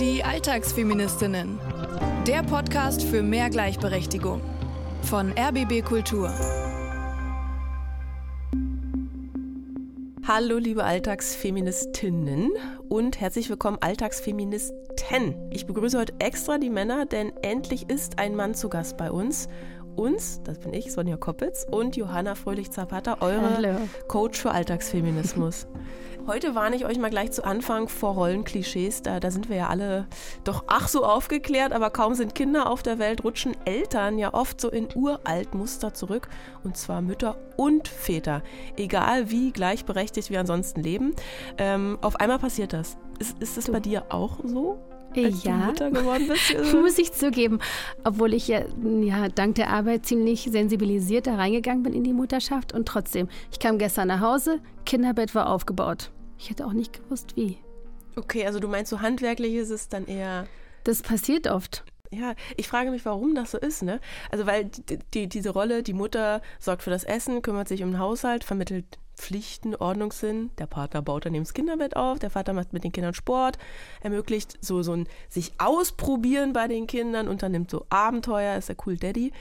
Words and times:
Die 0.00 0.24
Alltagsfeministinnen. 0.24 1.58
Der 2.26 2.42
Podcast 2.42 3.02
für 3.02 3.22
mehr 3.22 3.50
Gleichberechtigung. 3.50 4.40
Von 5.02 5.34
RBB 5.38 5.84
Kultur. 5.84 6.32
Hallo, 10.26 10.56
liebe 10.56 10.84
Alltagsfeministinnen 10.84 12.50
und 12.88 13.20
herzlich 13.20 13.50
willkommen 13.50 13.76
Alltagsfeministen. 13.82 15.34
Ich 15.50 15.66
begrüße 15.66 15.98
heute 15.98 16.14
extra 16.18 16.56
die 16.56 16.70
Männer, 16.70 17.04
denn 17.04 17.32
endlich 17.42 17.90
ist 17.90 18.18
ein 18.18 18.34
Mann 18.34 18.54
zu 18.54 18.70
Gast 18.70 18.96
bei 18.96 19.10
uns 19.10 19.48
uns, 19.96 20.42
das 20.44 20.58
bin 20.58 20.72
ich, 20.72 20.92
Sonja 20.92 21.16
Koppitz, 21.16 21.66
und 21.70 21.96
Johanna 21.96 22.34
Fröhlich-Zapata, 22.34 23.18
eure 23.20 23.56
Hallo. 23.56 23.88
Coach 24.08 24.40
für 24.40 24.52
Alltagsfeminismus. 24.52 25.66
Heute 26.26 26.54
warne 26.54 26.76
ich 26.76 26.84
euch 26.84 26.98
mal 26.98 27.10
gleich 27.10 27.32
zu 27.32 27.44
Anfang 27.44 27.88
vor 27.88 28.14
Rollenklischees. 28.14 29.02
Da, 29.02 29.20
da 29.20 29.30
sind 29.30 29.48
wir 29.48 29.56
ja 29.56 29.68
alle 29.68 30.06
doch 30.44 30.64
ach 30.66 30.86
so 30.86 31.04
aufgeklärt, 31.04 31.72
aber 31.72 31.90
kaum 31.90 32.14
sind 32.14 32.34
Kinder 32.34 32.70
auf 32.70 32.82
der 32.82 32.98
Welt, 32.98 33.24
rutschen 33.24 33.56
Eltern 33.64 34.18
ja 34.18 34.34
oft 34.34 34.60
so 34.60 34.68
in 34.70 34.88
uralt 34.94 35.54
Muster 35.54 35.94
zurück. 35.94 36.28
Und 36.62 36.76
zwar 36.76 37.00
Mütter 37.00 37.36
und 37.56 37.88
Väter. 37.88 38.42
Egal 38.76 39.30
wie 39.30 39.50
gleichberechtigt 39.50 40.30
wir 40.30 40.40
ansonsten 40.40 40.82
leben. 40.82 41.14
Ähm, 41.58 41.98
auf 42.00 42.16
einmal 42.16 42.38
passiert 42.38 42.74
das. 42.74 42.96
Ist, 43.18 43.40
ist 43.42 43.56
das 43.56 43.70
bei 43.70 43.80
dir 43.80 44.04
auch 44.10 44.38
so? 44.44 44.78
Als 45.16 45.44
ja, 45.44 45.58
du 45.58 45.66
Mutter 45.66 45.90
geworden 45.90 46.28
bist? 46.28 46.72
muss 46.74 46.98
ich 46.98 47.12
zugeben. 47.12 47.58
Obwohl 48.04 48.34
ich 48.34 48.48
ja, 48.48 48.62
ja 49.02 49.28
dank 49.28 49.56
der 49.56 49.70
Arbeit 49.70 50.06
ziemlich 50.06 50.48
sensibilisiert 50.50 51.26
da 51.26 51.36
reingegangen 51.36 51.82
bin 51.82 51.92
in 51.92 52.04
die 52.04 52.12
Mutterschaft. 52.12 52.72
Und 52.72 52.86
trotzdem, 52.86 53.28
ich 53.52 53.58
kam 53.58 53.78
gestern 53.78 54.08
nach 54.08 54.20
Hause, 54.20 54.60
Kinderbett 54.86 55.34
war 55.34 55.48
aufgebaut. 55.48 56.10
Ich 56.38 56.50
hätte 56.50 56.66
auch 56.66 56.72
nicht 56.72 56.92
gewusst, 56.92 57.36
wie. 57.36 57.58
Okay, 58.16 58.46
also 58.46 58.60
du 58.60 58.68
meinst, 58.68 58.90
so 58.90 59.00
handwerklich 59.00 59.54
ist 59.54 59.70
es 59.70 59.88
dann 59.88 60.06
eher. 60.06 60.46
Das 60.84 61.02
passiert 61.02 61.46
oft. 61.46 61.84
Ja, 62.12 62.34
ich 62.56 62.66
frage 62.66 62.90
mich, 62.90 63.04
warum 63.04 63.34
das 63.36 63.52
so 63.52 63.58
ist, 63.58 63.82
ne? 63.82 64.00
Also, 64.32 64.44
weil 64.46 64.64
die, 64.64 64.98
die, 65.14 65.28
diese 65.28 65.50
Rolle, 65.50 65.84
die 65.84 65.92
Mutter 65.92 66.42
sorgt 66.58 66.82
für 66.82 66.90
das 66.90 67.04
Essen, 67.04 67.40
kümmert 67.40 67.68
sich 67.68 67.84
um 67.84 67.92
den 67.92 68.00
Haushalt, 68.00 68.42
vermittelt 68.42 68.98
Pflichten, 69.20 69.74
Ordnungssinn. 69.76 70.50
Der 70.58 70.66
Partner 70.66 71.02
baut 71.02 71.26
dann 71.26 71.34
eben 71.34 71.44
das 71.44 71.54
Kinderbett 71.54 71.94
auf, 71.94 72.18
der 72.18 72.30
Vater 72.30 72.52
macht 72.52 72.72
mit 72.72 72.84
den 72.84 72.92
Kindern 72.92 73.14
Sport, 73.14 73.58
ermöglicht 74.00 74.58
so, 74.60 74.82
so 74.82 74.92
ein 74.92 75.06
sich 75.28 75.52
ausprobieren 75.58 76.52
bei 76.52 76.66
den 76.66 76.86
Kindern, 76.86 77.28
unternimmt 77.28 77.70
so 77.70 77.86
Abenteuer, 77.90 78.56
ist 78.56 78.70
der 78.70 78.76
cool 78.86 78.96
Daddy. 78.96 79.32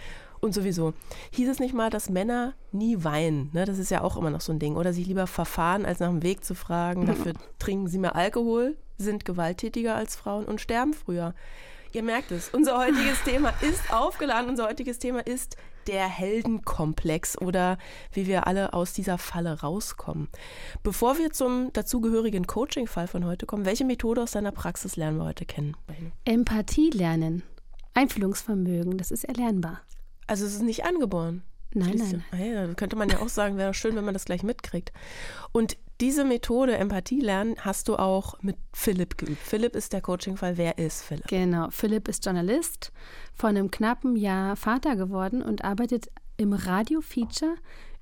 Und 0.42 0.54
sowieso, 0.54 0.94
hieß 1.32 1.50
es 1.50 1.60
nicht 1.60 1.74
mal, 1.74 1.90
dass 1.90 2.10
Männer 2.10 2.54
nie 2.72 3.04
weinen? 3.04 3.50
Ne? 3.54 3.66
Das 3.66 3.78
ist 3.78 3.92
ja 3.92 4.02
auch 4.02 4.16
immer 4.16 4.30
noch 4.30 4.42
so 4.42 4.54
ein 4.54 4.60
Ding. 4.60 4.76
Oder 4.76 4.94
sich 4.94 5.06
lieber 5.06 5.28
verfahren, 5.28 5.86
als 5.86 6.00
nach 6.00 6.10
dem 6.10 6.24
Weg 6.24 6.46
zu 6.46 6.56
fragen. 6.56 7.06
Dafür 7.06 7.34
trinken 7.60 7.88
sie 7.88 7.98
mehr 7.98 8.16
Alkohol, 8.16 8.78
sind 8.98 9.26
gewalttätiger 9.26 9.96
als 9.96 10.16
Frauen 10.16 10.46
und 10.46 10.62
sterben 10.62 10.94
früher. 10.94 11.34
Ihr 11.92 12.04
merkt 12.04 12.32
es, 12.32 12.50
unser 12.50 12.78
heutiges 12.78 13.24
Thema 13.24 13.52
ist 13.62 13.92
aufgeladen. 13.92 14.50
Unser 14.50 14.68
heutiges 14.68 15.00
Thema 15.00 15.26
ist 15.26 15.58
der 15.90 16.08
Heldenkomplex 16.08 17.36
oder 17.42 17.80
wie 18.14 18.28
wir 18.28 18.46
alle 18.46 18.74
aus 18.74 18.94
dieser 18.94 19.18
Falle 19.18 19.62
rauskommen. 19.62 20.30
Bevor 20.84 21.18
wir 21.18 21.32
zum 21.32 21.74
dazugehörigen 21.74 22.46
Coaching-Fall 22.46 23.08
von 23.08 23.26
heute 23.26 23.48
kommen, 23.48 23.66
welche 23.66 23.86
Methode 23.86 24.22
aus 24.22 24.32
deiner 24.32 24.52
Praxis 24.52 24.98
lernen 24.98 25.18
wir 25.18 25.26
heute 25.26 25.46
kennen? 25.46 25.76
Empathie 26.26 26.92
lernen. 26.92 27.42
Einfühlungsvermögen, 27.96 29.00
das 29.00 29.10
ist 29.10 29.24
erlernbar. 29.24 29.82
Also 30.28 30.46
es 30.46 30.54
ist 30.54 30.62
nicht 30.62 30.86
angeboren. 30.86 31.42
Nein, 31.74 31.96
nein. 31.98 32.24
ja- 32.32 32.38
Ah 32.40 32.44
ja, 32.68 32.74
könnte 32.74 32.96
man 32.96 33.10
ja 33.10 33.20
auch 33.20 33.30
sagen, 33.30 33.58
wäre 33.58 33.74
schön, 33.74 33.96
wenn 33.96 34.06
man 34.06 34.14
das 34.14 34.26
gleich 34.26 34.42
mitkriegt. 34.44 34.92
Und 35.52 35.78
diese 36.02 36.24
Methode, 36.24 36.78
Empathie 36.78 37.20
lernen, 37.20 37.56
hast 37.60 37.90
du 37.90 37.98
auch 37.98 38.42
mit 38.42 38.56
Philipp 38.74 39.18
geübt. 39.18 39.38
Philipp 39.42 39.76
ist 39.76 39.92
der 39.94 40.02
Coaching-Fall. 40.02 40.58
Wer 40.58 40.78
ist 40.78 41.04
Philipp? 41.04 41.28
Genau. 41.28 41.68
Philipp 41.72 42.08
ist 42.08 42.26
Journalist, 42.26 42.92
vor 43.36 43.50
einem 43.50 43.70
knappen 43.70 44.16
Jahr 44.16 44.56
Vater 44.56 44.96
geworden 44.96 45.42
und 45.42 45.64
arbeitet 45.66 46.08
im 46.38 46.54
Radio-Feature 46.54 47.56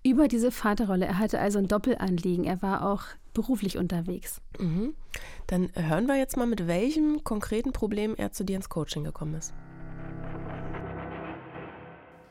über 0.04 0.28
diese 0.28 0.52
Vaterrolle. 0.52 1.06
Er 1.06 1.18
hatte 1.20 1.40
also 1.40 1.58
ein 1.60 1.68
Doppelanliegen. 1.68 2.46
Er 2.46 2.62
war 2.62 2.88
auch 2.88 3.02
beruflich 3.34 3.78
unterwegs. 3.78 4.42
Mhm. 4.60 4.94
Dann 5.48 5.70
hören 5.74 6.06
wir 6.06 6.16
jetzt 6.18 6.38
mal, 6.38 6.48
mit 6.48 6.68
welchem 6.68 7.24
konkreten 7.24 7.74
Problem 7.74 8.14
er 8.16 8.32
zu 8.32 8.44
dir 8.46 8.56
ins 8.58 8.70
Coaching 8.70 9.04
gekommen 9.04 9.34
ist. 9.34 9.54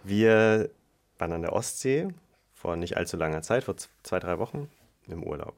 Wir 0.05 0.71
waren 1.19 1.32
an 1.32 1.43
der 1.43 1.53
Ostsee 1.53 2.09
vor 2.53 2.77
nicht 2.77 2.97
allzu 2.97 3.16
langer 3.16 3.43
Zeit, 3.43 3.65
vor 3.65 3.77
zwei, 3.77 4.19
drei 4.19 4.38
Wochen 4.38 4.69
im 5.06 5.22
Urlaub. 5.22 5.54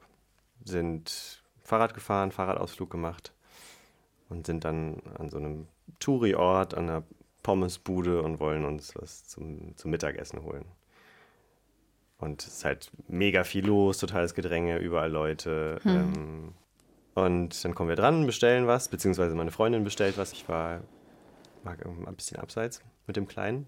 Sind 0.63 1.43
Fahrrad 1.63 1.93
gefahren, 1.93 2.31
Fahrradausflug 2.31 2.89
gemacht 2.89 3.33
und 4.29 4.45
sind 4.45 4.65
dann 4.65 5.01
an 5.17 5.29
so 5.29 5.37
einem 5.37 5.67
Touri-Ort, 5.99 6.75
an 6.75 6.89
einer 6.89 7.03
Pommesbude 7.43 8.21
und 8.21 8.39
wollen 8.39 8.65
uns 8.65 8.95
was 8.95 9.23
zum, 9.25 9.75
zum 9.77 9.91
Mittagessen 9.91 10.43
holen. 10.43 10.65
Und 12.19 12.43
es 12.43 12.57
ist 12.57 12.65
halt 12.65 12.91
mega 13.07 13.43
viel 13.43 13.65
los, 13.65 13.97
totales 13.97 14.33
Gedränge, 14.33 14.77
überall 14.77 15.09
Leute. 15.09 15.79
Ähm, 15.85 16.53
und 17.15 17.63
dann 17.63 17.73
kommen 17.73 17.89
wir 17.89 17.95
dran, 17.95 18.25
bestellen 18.25 18.67
was, 18.67 18.89
beziehungsweise 18.89 19.35
meine 19.35 19.51
Freundin 19.51 19.85
bestellt 19.85 20.17
was. 20.17 20.33
Ich 20.33 20.49
war, 20.49 20.81
war 21.63 21.75
ein 21.75 22.15
bisschen 22.15 22.37
abseits 22.37 22.81
mit 23.07 23.15
dem 23.15 23.27
Kleinen. 23.27 23.67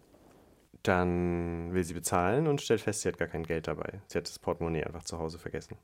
Dann 0.84 1.74
will 1.74 1.84
sie 1.84 1.94
bezahlen 1.94 2.48
und 2.48 2.62
stellt 2.62 2.82
fest, 2.82 3.02
sie 3.02 3.10
hat 3.10 3.18
gar 3.18 3.28
kein 3.28 3.44
Geld 3.44 3.68
dabei. 3.68 4.02
Sie 4.08 4.18
hat 4.18 4.28
das 4.28 4.40
Portemonnaie 4.40 4.84
einfach 4.84 5.04
zu 5.04 5.20
Hause 5.20 5.38
vergessen. 5.38 5.78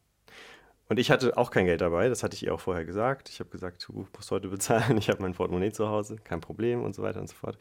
Und 0.90 1.00
ich 1.00 1.12
hatte 1.12 1.38
auch 1.38 1.52
kein 1.52 1.66
Geld 1.66 1.81
dabei, 1.81 2.08
das 2.08 2.24
hatte 2.24 2.35
ich 2.35 2.44
ihr 2.44 2.53
auch 2.53 2.59
vorher 2.62 2.85
gesagt. 2.85 3.30
Ich 3.30 3.40
habe 3.40 3.50
gesagt, 3.50 3.86
du 3.88 4.07
musst 4.16 4.31
heute 4.31 4.47
bezahlen, 4.47 4.97
ich 4.97 5.09
habe 5.09 5.22
mein 5.22 5.34
Portemonnaie 5.34 5.72
zu 5.72 5.90
Hause, 5.90 6.18
kein 6.24 6.41
Problem 6.41 6.84
und 6.84 6.96
so 6.96 7.03
weiter 7.03 7.19
und 7.19 7.28
so 7.28 7.36
fort. 7.36 7.57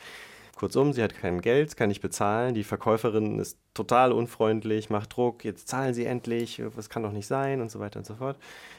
Kurzum, 0.56 0.94
sie 0.94 1.03
hat 1.03 1.15
kein 1.15 1.43
Geld, 1.43 1.77
kann 1.77 1.91
nicht 1.91 2.00
bezahlen. 2.00 2.55
Die 2.55 2.65
Verkäuferin 2.65 3.39
ist 3.39 3.59
total 3.75 4.11
unfreundlich, 4.11 4.89
macht 4.89 5.15
Druck, 5.15 5.44
jetzt 5.44 5.69
zahlen 5.69 5.93
sie 5.93 6.06
endlich, 6.06 6.62
das 6.75 6.89
kann 6.89 7.03
doch 7.03 7.12
nicht 7.12 7.27
sein 7.27 7.61
und 7.61 7.71
so 7.71 7.78
weiter 7.78 7.99
und 7.99 8.06
so 8.06 8.15
fort. 8.15 8.39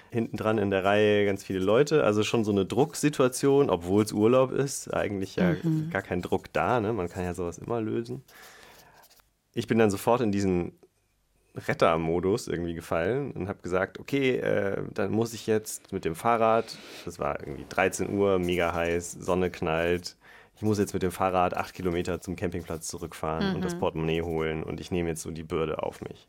Hinten 0.10 0.38
dran 0.38 0.58
in 0.58 0.72
der 0.72 0.84
Reihe 0.84 1.26
ganz 1.26 1.44
viele 1.44 1.60
Leute, 1.60 2.04
also 2.04 2.24
schon 2.24 2.44
so 2.44 2.52
eine 2.52 2.66
Drucksituation, 2.66 3.70
obwohl 3.70 4.04
es 4.04 4.12
Urlaub 4.12 4.52
ist, 4.52 4.92
eigentlich 4.92 5.36
ja 5.36 5.56
gar 5.92 6.02
kein 6.02 6.24
Druck 6.24 6.52
da, 6.52 6.80
ne? 6.80 6.94
man 6.94 7.10
kann 7.10 7.24
ja 7.24 7.36
sowas 7.36 7.60
immer 7.60 7.80
lösen. 7.80 8.24
Ich 9.54 9.68
bin 9.68 9.78
dann 9.78 9.92
sofort 9.92 10.22
in 10.22 10.32
diesen 10.32 10.72
Rettermodus 11.56 12.48
irgendwie 12.48 12.74
gefallen 12.74 13.32
und 13.32 13.48
habe 13.50 13.62
gesagt, 13.62 14.00
okay, 14.00 14.38
äh, 14.38 14.82
dann 14.96 15.12
muss 15.12 15.34
ich 15.34 15.46
jetzt 15.46 15.92
mit 15.92 16.06
dem 16.06 16.16
Fahrrad, 16.16 16.76
das 17.06 17.20
war 17.20 17.40
irgendwie 17.40 17.66
13 17.70 18.18
Uhr, 18.18 18.40
mega 18.40 18.74
heiß, 18.74 19.12
Sonne 19.12 19.52
knallt, 19.52 20.16
ich 20.58 20.64
muss 20.64 20.80
jetzt 20.80 20.94
mit 20.94 21.04
dem 21.04 21.12
Fahrrad 21.12 21.56
acht 21.56 21.74
Kilometer 21.74 22.20
zum 22.20 22.36
Campingplatz 22.36 22.88
zurückfahren 22.88 23.56
und 23.56 23.64
das 23.64 23.78
Portemonnaie 23.78 24.24
holen 24.24 24.64
und 24.64 24.80
ich 24.80 24.92
nehme 24.92 25.10
jetzt 25.10 25.22
so 25.22 25.32
die 25.32 25.44
Bürde 25.44 25.84
auf 25.84 26.02
mich. 26.02 26.28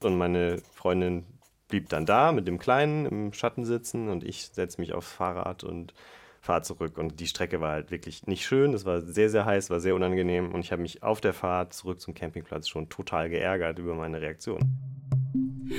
Und 0.00 0.16
meine 0.16 0.62
Freundin 0.72 1.24
blieb 1.68 1.88
dann 1.88 2.06
da 2.06 2.30
mit 2.32 2.46
dem 2.46 2.58
Kleinen 2.58 3.06
im 3.06 3.32
Schatten 3.32 3.64
sitzen 3.64 4.08
und 4.08 4.22
ich 4.22 4.46
setze 4.48 4.80
mich 4.80 4.92
aufs 4.92 5.10
Fahrrad 5.10 5.64
und 5.64 5.92
fahre 6.40 6.62
zurück. 6.62 6.96
Und 6.98 7.18
die 7.18 7.26
Strecke 7.26 7.60
war 7.60 7.72
halt 7.72 7.90
wirklich 7.90 8.26
nicht 8.26 8.46
schön. 8.46 8.72
Es 8.72 8.84
war 8.84 9.00
sehr, 9.00 9.28
sehr 9.28 9.44
heiß, 9.44 9.70
war 9.70 9.80
sehr 9.80 9.94
unangenehm. 9.94 10.54
Und 10.54 10.60
ich 10.60 10.70
habe 10.70 10.82
mich 10.82 11.02
auf 11.02 11.20
der 11.20 11.34
Fahrt 11.34 11.72
zurück 11.74 12.00
zum 12.00 12.14
Campingplatz 12.14 12.68
schon 12.68 12.88
total 12.88 13.28
geärgert 13.28 13.78
über 13.78 13.94
meine 13.94 14.20
Reaktion. 14.20 14.60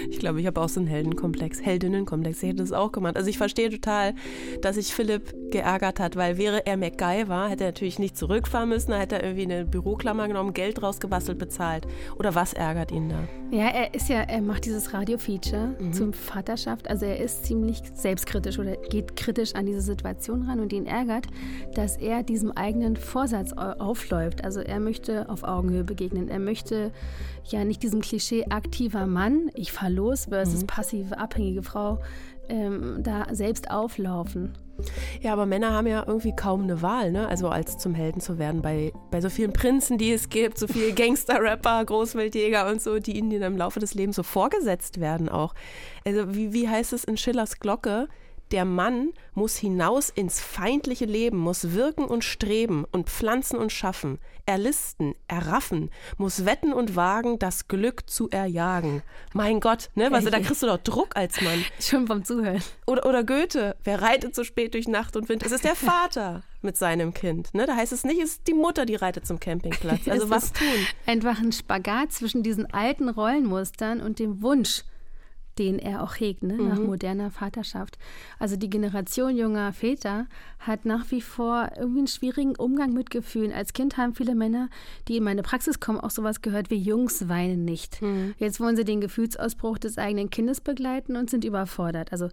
Ich 0.09 0.19
glaube, 0.19 0.39
ich 0.41 0.47
habe 0.47 0.59
auch 0.61 0.69
so 0.69 0.79
einen 0.79 0.87
Heldenkomplex, 0.87 1.61
Heldinnenkomplex. 1.61 2.43
Ich 2.43 2.49
hätte 2.49 2.63
das 2.63 2.71
auch 2.71 2.91
gemacht. 2.91 3.15
Also 3.17 3.29
ich 3.29 3.37
verstehe 3.37 3.69
total, 3.69 4.13
dass 4.61 4.75
sich 4.75 4.93
Philipp 4.93 5.33
geärgert 5.51 5.99
hat, 5.99 6.15
weil 6.15 6.37
wäre 6.37 6.65
er 6.65 6.77
MacGyver, 6.77 7.47
hätte 7.49 7.63
er 7.63 7.69
natürlich 7.69 7.99
nicht 7.99 8.17
zurückfahren 8.17 8.69
müssen, 8.69 8.91
da 8.91 8.97
hätte 8.99 9.15
er 9.15 9.23
irgendwie 9.23 9.43
eine 9.43 9.65
Büroklammer 9.65 10.27
genommen, 10.27 10.53
Geld 10.53 10.81
rausgebastelt, 10.83 11.37
bezahlt. 11.37 11.87
Oder 12.19 12.35
was 12.35 12.53
ärgert 12.53 12.91
ihn 12.91 13.09
da? 13.09 13.19
Ja, 13.51 13.67
er 13.67 13.93
ist 13.93 14.09
ja, 14.09 14.21
er 14.21 14.41
macht 14.41 14.65
dieses 14.65 14.93
Radio-Feature 14.93 15.75
zum 15.91 16.11
Vaterschaft. 16.13 16.89
Also 16.89 17.05
er 17.05 17.17
ist 17.19 17.45
ziemlich 17.45 17.81
selbstkritisch 17.93 18.59
oder 18.59 18.75
geht 18.89 19.15
kritisch 19.15 19.55
an 19.55 19.65
diese 19.65 19.81
Situation 19.81 20.43
ran 20.43 20.59
und 20.59 20.73
ihn 20.73 20.85
ärgert, 20.85 21.27
dass 21.75 21.95
er 21.97 22.23
diesem 22.23 22.51
eigenen 22.51 22.97
Vorsatz 22.97 23.53
au- 23.53 23.79
aufläuft. 23.79 24.43
Also 24.43 24.59
er 24.59 24.79
möchte 24.79 25.29
auf 25.29 25.43
Augenhöhe 25.43 25.83
begegnen. 25.85 26.27
Er 26.27 26.39
möchte 26.39 26.91
ja 27.45 27.63
nicht 27.63 27.81
diesem 27.83 28.01
Klischee 28.01 28.45
aktiver 28.49 29.07
Mann, 29.07 29.49
ich 29.55 29.71
fahr 29.77 29.89
los 29.89 30.25
versus 30.25 30.65
passive, 30.65 31.17
abhängige 31.17 31.63
Frau, 31.63 31.99
ähm, 32.49 32.97
da 33.03 33.27
selbst 33.31 33.69
auflaufen. 33.69 34.57
Ja, 35.21 35.33
aber 35.33 35.45
Männer 35.45 35.71
haben 35.71 35.87
ja 35.87 36.03
irgendwie 36.05 36.35
kaum 36.35 36.63
eine 36.63 36.81
Wahl, 36.81 37.11
ne? 37.11 37.27
Also 37.27 37.49
als 37.49 37.77
zum 37.77 37.95
Helden 37.95 38.21
zu 38.21 38.37
werden 38.37 38.61
bei, 38.61 38.93
bei 39.09 39.21
so 39.21 39.29
vielen 39.29 39.51
Prinzen, 39.51 39.97
die 39.97 40.11
es 40.11 40.29
gibt, 40.29 40.57
so 40.57 40.67
viele 40.67 40.93
Gangster-Rapper, 40.95 41.83
Großwildjäger 41.85 42.69
und 42.69 42.81
so, 42.81 42.99
die 42.99 43.17
ihnen 43.17 43.41
im 43.41 43.57
Laufe 43.57 43.79
des 43.79 43.95
Lebens 43.95 44.15
so 44.15 44.23
vorgesetzt 44.23 44.99
werden 44.99 45.29
auch. 45.29 45.53
Also 46.05 46.35
wie, 46.35 46.53
wie 46.53 46.69
heißt 46.69 46.93
es 46.93 47.03
in 47.03 47.17
Schillers 47.17 47.59
Glocke? 47.59 48.07
Der 48.51 48.63
Mann 48.63 49.11
muss 49.33 49.57
hinaus 49.57 50.09
ins 50.09 50.39
feindliche 50.39 51.05
Leben, 51.05 51.37
muss 51.37 51.73
wirken 51.73 52.05
und 52.05 52.23
streben 52.23 52.85
und 52.91 53.09
pflanzen 53.09 53.57
und 53.57 53.71
schaffen, 53.71 54.19
erlisten, 54.45 55.15
erraffen, 55.27 55.91
muss 56.17 56.45
wetten 56.45 56.71
und 56.71 56.95
wagen, 56.95 57.39
das 57.39 57.67
Glück 57.67 58.09
zu 58.09 58.29
erjagen. 58.29 59.03
Mein 59.33 59.59
Gott, 59.59 59.89
ne, 59.95 60.11
was, 60.11 60.23
da 60.25 60.39
kriegst 60.39 60.63
du 60.63 60.67
doch 60.67 60.77
Druck 60.77 61.15
als 61.15 61.41
Mann. 61.41 61.65
Schon 61.79 62.07
vom 62.07 62.23
Zuhören. 62.23 62.63
Oder, 62.85 63.05
oder 63.05 63.23
Goethe, 63.23 63.75
wer 63.83 64.01
reitet 64.01 64.33
so 64.33 64.45
spät 64.45 64.73
durch 64.73 64.87
Nacht 64.87 65.17
und 65.17 65.27
Wind? 65.27 65.43
Es 65.45 65.51
ist 65.51 65.65
der 65.65 65.75
Vater 65.75 66.43
mit 66.61 66.77
seinem 66.77 67.13
Kind. 67.13 67.53
Ne? 67.53 67.65
Da 67.65 67.75
heißt 67.75 67.91
es 67.91 68.05
nicht, 68.05 68.21
es 68.21 68.31
ist 68.31 68.47
die 68.47 68.53
Mutter, 68.53 68.85
die 68.85 68.95
reitet 68.95 69.27
zum 69.27 69.39
Campingplatz. 69.39 70.01
Also 70.07 70.29
was 70.29 70.53
tun? 70.53 70.65
Einfach 71.05 71.39
ein 71.39 71.51
Spagat 71.51 72.11
zwischen 72.13 72.41
diesen 72.41 72.73
alten 72.73 73.09
Rollenmustern 73.09 73.99
und 74.01 74.19
dem 74.19 74.41
Wunsch, 74.41 74.83
den 75.59 75.79
er 75.79 76.03
auch 76.03 76.15
hegt, 76.19 76.43
ne? 76.43 76.55
nach 76.55 76.77
Mhm. 76.79 76.85
moderner 76.85 77.31
Vaterschaft. 77.31 77.97
Also 78.39 78.55
die 78.55 78.69
Generation 78.69 79.35
junger 79.37 79.73
Väter 79.73 80.27
hat 80.59 80.85
nach 80.85 81.09
wie 81.11 81.21
vor 81.21 81.69
irgendwie 81.77 81.99
einen 81.99 82.07
schwierigen 82.07 82.55
Umgang 82.55 82.93
mit 82.93 83.09
Gefühlen. 83.09 83.51
Als 83.51 83.73
Kind 83.73 83.97
haben 83.97 84.13
viele 84.15 84.35
Männer, 84.35 84.69
die 85.07 85.17
in 85.17 85.23
meine 85.23 85.43
Praxis 85.43 85.79
kommen, 85.79 85.99
auch 85.99 86.11
sowas 86.11 86.41
gehört 86.41 86.69
wie 86.69 86.77
Jungs 86.77 87.27
weinen 87.29 87.65
nicht. 87.65 88.01
Mhm. 88.01 88.35
Jetzt 88.37 88.59
wollen 88.59 88.75
sie 88.75 88.83
den 88.85 89.01
Gefühlsausbruch 89.01 89.77
des 89.77 89.97
eigenen 89.97 90.29
Kindes 90.29 90.61
begleiten 90.61 91.15
und 91.15 91.29
sind 91.29 91.43
überfordert. 91.43 92.11
Also 92.11 92.29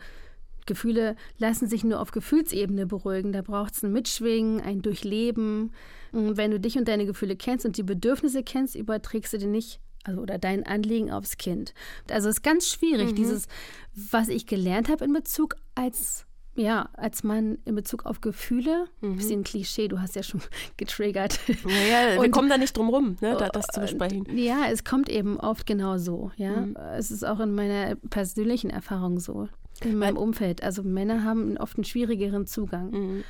Gefühle 0.66 1.16
lassen 1.38 1.68
sich 1.68 1.84
nur 1.84 2.00
auf 2.00 2.10
Gefühlsebene 2.10 2.86
beruhigen. 2.86 3.32
Da 3.32 3.42
braucht 3.42 3.74
es 3.74 3.82
ein 3.82 3.92
Mitschwingen, 3.92 4.60
ein 4.60 4.80
Durchleben. 4.80 5.72
Und 6.12 6.36
wenn 6.36 6.50
du 6.50 6.58
dich 6.58 6.78
und 6.78 6.88
deine 6.88 7.06
Gefühle 7.06 7.36
kennst 7.36 7.66
und 7.66 7.76
die 7.76 7.82
Bedürfnisse 7.82 8.42
kennst, 8.42 8.74
überträgst 8.74 9.32
du 9.34 9.38
die 9.38 9.46
nicht 9.46 9.80
also 10.04 10.20
oder 10.20 10.38
dein 10.38 10.64
Anliegen 10.64 11.10
aufs 11.10 11.36
Kind. 11.36 11.74
Also 12.10 12.28
es 12.28 12.36
ist 12.36 12.42
ganz 12.42 12.68
schwierig, 12.68 13.14
dieses, 13.14 13.48
was 13.94 14.28
ich 14.28 14.46
gelernt 14.46 14.88
habe 14.88 15.04
in 15.04 15.12
Bezug 15.12 15.56
als 15.74 16.26
ja, 16.56 16.88
als 16.92 17.24
Mann 17.24 17.58
in 17.64 17.74
Bezug 17.74 18.06
auf 18.06 18.20
Gefühle, 18.20 18.86
bisschen 19.00 19.42
Klischee, 19.42 19.88
du 19.88 20.00
hast 20.00 20.14
ja 20.14 20.22
schon 20.22 20.40
getriggert. 20.76 21.40
Naja, 21.64 22.22
wir 22.22 22.30
kommen 22.30 22.48
da 22.48 22.58
nicht 22.58 22.76
drum 22.76 22.88
rum, 22.90 23.16
ne, 23.20 23.36
da, 23.36 23.48
das 23.48 23.66
zu 23.66 23.80
besprechen. 23.80 24.24
Ja, 24.36 24.66
es 24.70 24.84
kommt 24.84 25.08
eben 25.08 25.38
oft 25.40 25.66
genau 25.66 25.98
so. 25.98 26.30
Ja, 26.36 26.68
es 26.96 27.10
ist 27.10 27.24
auch 27.24 27.40
in 27.40 27.54
meiner 27.54 27.96
persönlichen 27.96 28.70
Erfahrung 28.70 29.18
so. 29.18 29.48
In 29.82 29.98
meinem 29.98 30.16
Umfeld. 30.16 30.62
Also 30.62 30.84
Männer 30.84 31.24
haben 31.24 31.56
oft 31.56 31.76
einen 31.76 31.84
schwierigeren 31.84 32.46
Zugang. 32.46 33.24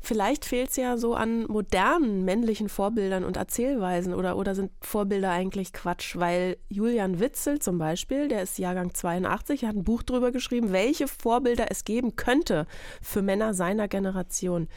Vielleicht 0.00 0.44
fehlt 0.44 0.70
es 0.70 0.76
ja 0.76 0.96
so 0.96 1.14
an 1.14 1.44
modernen 1.48 2.24
männlichen 2.24 2.68
Vorbildern 2.68 3.24
und 3.24 3.36
Erzählweisen 3.36 4.14
oder, 4.14 4.36
oder 4.36 4.54
sind 4.54 4.72
Vorbilder 4.80 5.30
eigentlich 5.30 5.72
Quatsch, 5.72 6.16
weil 6.16 6.56
Julian 6.68 7.20
Witzel 7.20 7.58
zum 7.58 7.78
Beispiel, 7.78 8.28
der 8.28 8.42
ist 8.42 8.58
Jahrgang 8.58 8.94
82, 8.94 9.64
hat 9.64 9.76
ein 9.76 9.84
Buch 9.84 10.02
drüber 10.02 10.32
geschrieben, 10.32 10.72
welche 10.72 11.08
Vorbilder 11.08 11.66
es 11.70 11.84
geben 11.84 12.16
könnte 12.16 12.66
für 13.02 13.22
Männer 13.22 13.54
seiner 13.54 13.88
Generation. 13.88 14.68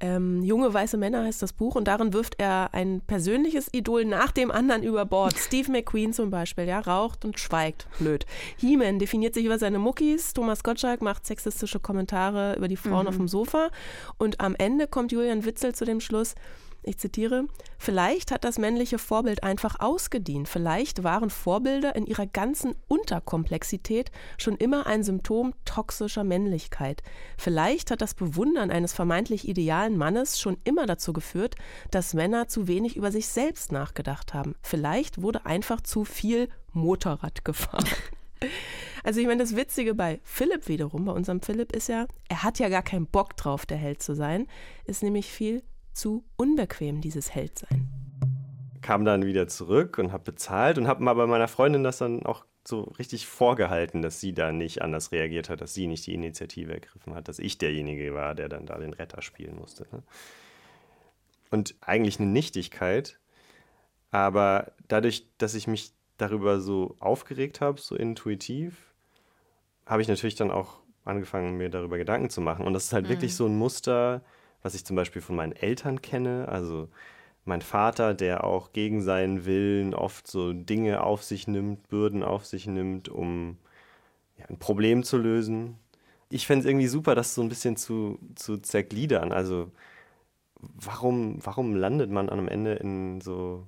Ähm, 0.00 0.42
Junge 0.42 0.72
weiße 0.72 0.96
Männer 0.96 1.24
heißt 1.24 1.42
das 1.42 1.52
Buch 1.52 1.74
und 1.74 1.86
darin 1.86 2.12
wirft 2.12 2.36
er 2.38 2.72
ein 2.72 3.02
persönliches 3.06 3.68
Idol 3.72 4.06
nach 4.06 4.30
dem 4.30 4.50
anderen 4.50 4.82
über 4.82 5.04
Bord. 5.04 5.36
Steve 5.36 5.70
McQueen 5.70 6.12
zum 6.12 6.30
Beispiel, 6.30 6.64
ja, 6.64 6.80
raucht 6.80 7.24
und 7.24 7.38
schweigt. 7.38 7.86
Blöd. 7.98 8.24
He-Man 8.56 8.98
definiert 8.98 9.34
sich 9.34 9.44
über 9.44 9.58
seine 9.58 9.78
Muckis, 9.78 10.32
Thomas 10.32 10.62
Gottschalk 10.62 11.02
macht 11.02 11.26
sexistische 11.26 11.80
Kommentare 11.80 12.56
über 12.56 12.68
die 12.68 12.76
Frauen 12.76 13.06
auf 13.06 13.16
dem 13.16 13.28
Sofa 13.28 13.70
und 14.16 14.40
am 14.40 14.54
Ende 14.56 14.86
kommt 14.86 15.12
Julian 15.12 15.44
Witzel 15.44 15.74
zu 15.74 15.84
dem 15.84 16.00
Schluss, 16.00 16.34
ich 16.82 16.98
zitiere, 16.98 17.44
vielleicht 17.78 18.30
hat 18.30 18.44
das 18.44 18.58
männliche 18.58 18.98
Vorbild 18.98 19.42
einfach 19.42 19.80
ausgedient. 19.80 20.48
Vielleicht 20.48 21.04
waren 21.04 21.30
Vorbilder 21.30 21.94
in 21.94 22.06
ihrer 22.06 22.26
ganzen 22.26 22.74
Unterkomplexität 22.88 24.10
schon 24.38 24.56
immer 24.56 24.86
ein 24.86 25.02
Symptom 25.02 25.52
toxischer 25.64 26.24
Männlichkeit. 26.24 27.02
Vielleicht 27.36 27.90
hat 27.90 28.00
das 28.00 28.14
Bewundern 28.14 28.70
eines 28.70 28.92
vermeintlich 28.92 29.46
idealen 29.46 29.96
Mannes 29.96 30.40
schon 30.40 30.56
immer 30.64 30.86
dazu 30.86 31.12
geführt, 31.12 31.54
dass 31.90 32.14
Männer 32.14 32.48
zu 32.48 32.66
wenig 32.66 32.96
über 32.96 33.12
sich 33.12 33.28
selbst 33.28 33.72
nachgedacht 33.72 34.32
haben. 34.32 34.54
Vielleicht 34.62 35.20
wurde 35.20 35.44
einfach 35.46 35.80
zu 35.80 36.04
viel 36.04 36.48
Motorrad 36.72 37.44
gefahren. 37.44 37.84
Also 39.02 39.20
ich 39.20 39.26
meine, 39.26 39.42
das 39.42 39.56
Witzige 39.56 39.94
bei 39.94 40.20
Philipp 40.24 40.68
wiederum, 40.68 41.06
bei 41.06 41.12
unserem 41.12 41.40
Philipp 41.40 41.74
ist 41.74 41.88
ja, 41.88 42.06
er 42.28 42.42
hat 42.42 42.58
ja 42.58 42.68
gar 42.68 42.82
keinen 42.82 43.06
Bock 43.06 43.36
drauf, 43.36 43.64
der 43.64 43.78
Held 43.78 44.02
zu 44.02 44.14
sein, 44.14 44.46
ist 44.84 45.02
nämlich 45.02 45.26
viel 45.32 45.62
zu 45.92 46.24
unbequem, 46.36 47.00
dieses 47.00 47.34
Heldsein. 47.34 47.88
Kam 48.82 49.04
dann 49.04 49.24
wieder 49.24 49.48
zurück 49.48 49.98
und 49.98 50.12
habe 50.12 50.24
bezahlt 50.24 50.78
und 50.78 50.88
habe 50.88 51.02
mal 51.02 51.14
bei 51.14 51.26
meiner 51.26 51.48
Freundin 51.48 51.84
das 51.84 51.98
dann 51.98 52.24
auch 52.24 52.44
so 52.66 52.82
richtig 52.98 53.26
vorgehalten, 53.26 54.02
dass 54.02 54.20
sie 54.20 54.32
da 54.32 54.52
nicht 54.52 54.82
anders 54.82 55.12
reagiert 55.12 55.48
hat, 55.48 55.60
dass 55.60 55.74
sie 55.74 55.86
nicht 55.86 56.06
die 56.06 56.14
Initiative 56.14 56.72
ergriffen 56.72 57.14
hat, 57.14 57.28
dass 57.28 57.38
ich 57.38 57.58
derjenige 57.58 58.14
war, 58.14 58.34
der 58.34 58.48
dann 58.48 58.66
da 58.66 58.78
den 58.78 58.92
Retter 58.92 59.22
spielen 59.22 59.56
musste. 59.56 59.86
Ne? 59.92 60.02
Und 61.50 61.74
eigentlich 61.80 62.20
eine 62.20 62.30
Nichtigkeit, 62.30 63.18
aber 64.10 64.72
dadurch, 64.88 65.26
dass 65.38 65.54
ich 65.54 65.66
mich 65.66 65.92
darüber 66.16 66.60
so 66.60 66.96
aufgeregt 67.00 67.60
habe, 67.60 67.80
so 67.80 67.96
intuitiv, 67.96 68.94
habe 69.86 70.02
ich 70.02 70.08
natürlich 70.08 70.34
dann 70.34 70.50
auch 70.50 70.80
angefangen, 71.04 71.56
mir 71.56 71.70
darüber 71.70 71.98
Gedanken 71.98 72.30
zu 72.30 72.40
machen. 72.40 72.66
Und 72.66 72.74
das 72.74 72.84
ist 72.84 72.92
halt 72.92 73.08
wirklich 73.08 73.34
so 73.34 73.46
ein 73.46 73.56
Muster, 73.56 74.22
was 74.62 74.74
ich 74.74 74.84
zum 74.84 74.96
Beispiel 74.96 75.22
von 75.22 75.36
meinen 75.36 75.52
Eltern 75.52 76.02
kenne. 76.02 76.48
Also 76.48 76.88
mein 77.44 77.62
Vater, 77.62 78.14
der 78.14 78.44
auch 78.44 78.72
gegen 78.72 79.02
seinen 79.02 79.44
Willen 79.46 79.94
oft 79.94 80.26
so 80.26 80.52
Dinge 80.52 81.02
auf 81.02 81.22
sich 81.22 81.48
nimmt, 81.48 81.88
Bürden 81.88 82.22
auf 82.22 82.46
sich 82.46 82.66
nimmt, 82.66 83.08
um 83.08 83.56
ja, 84.38 84.46
ein 84.46 84.58
Problem 84.58 85.02
zu 85.02 85.18
lösen. 85.18 85.76
Ich 86.30 86.46
fände 86.46 86.60
es 86.60 86.70
irgendwie 86.70 86.86
super, 86.86 87.14
das 87.14 87.34
so 87.34 87.42
ein 87.42 87.48
bisschen 87.48 87.76
zu, 87.76 88.18
zu 88.34 88.58
zergliedern. 88.58 89.32
Also 89.32 89.70
warum, 90.60 91.38
warum 91.44 91.74
landet 91.74 92.10
man 92.10 92.28
am 92.28 92.48
Ende 92.48 92.74
in 92.74 93.20
so, 93.20 93.66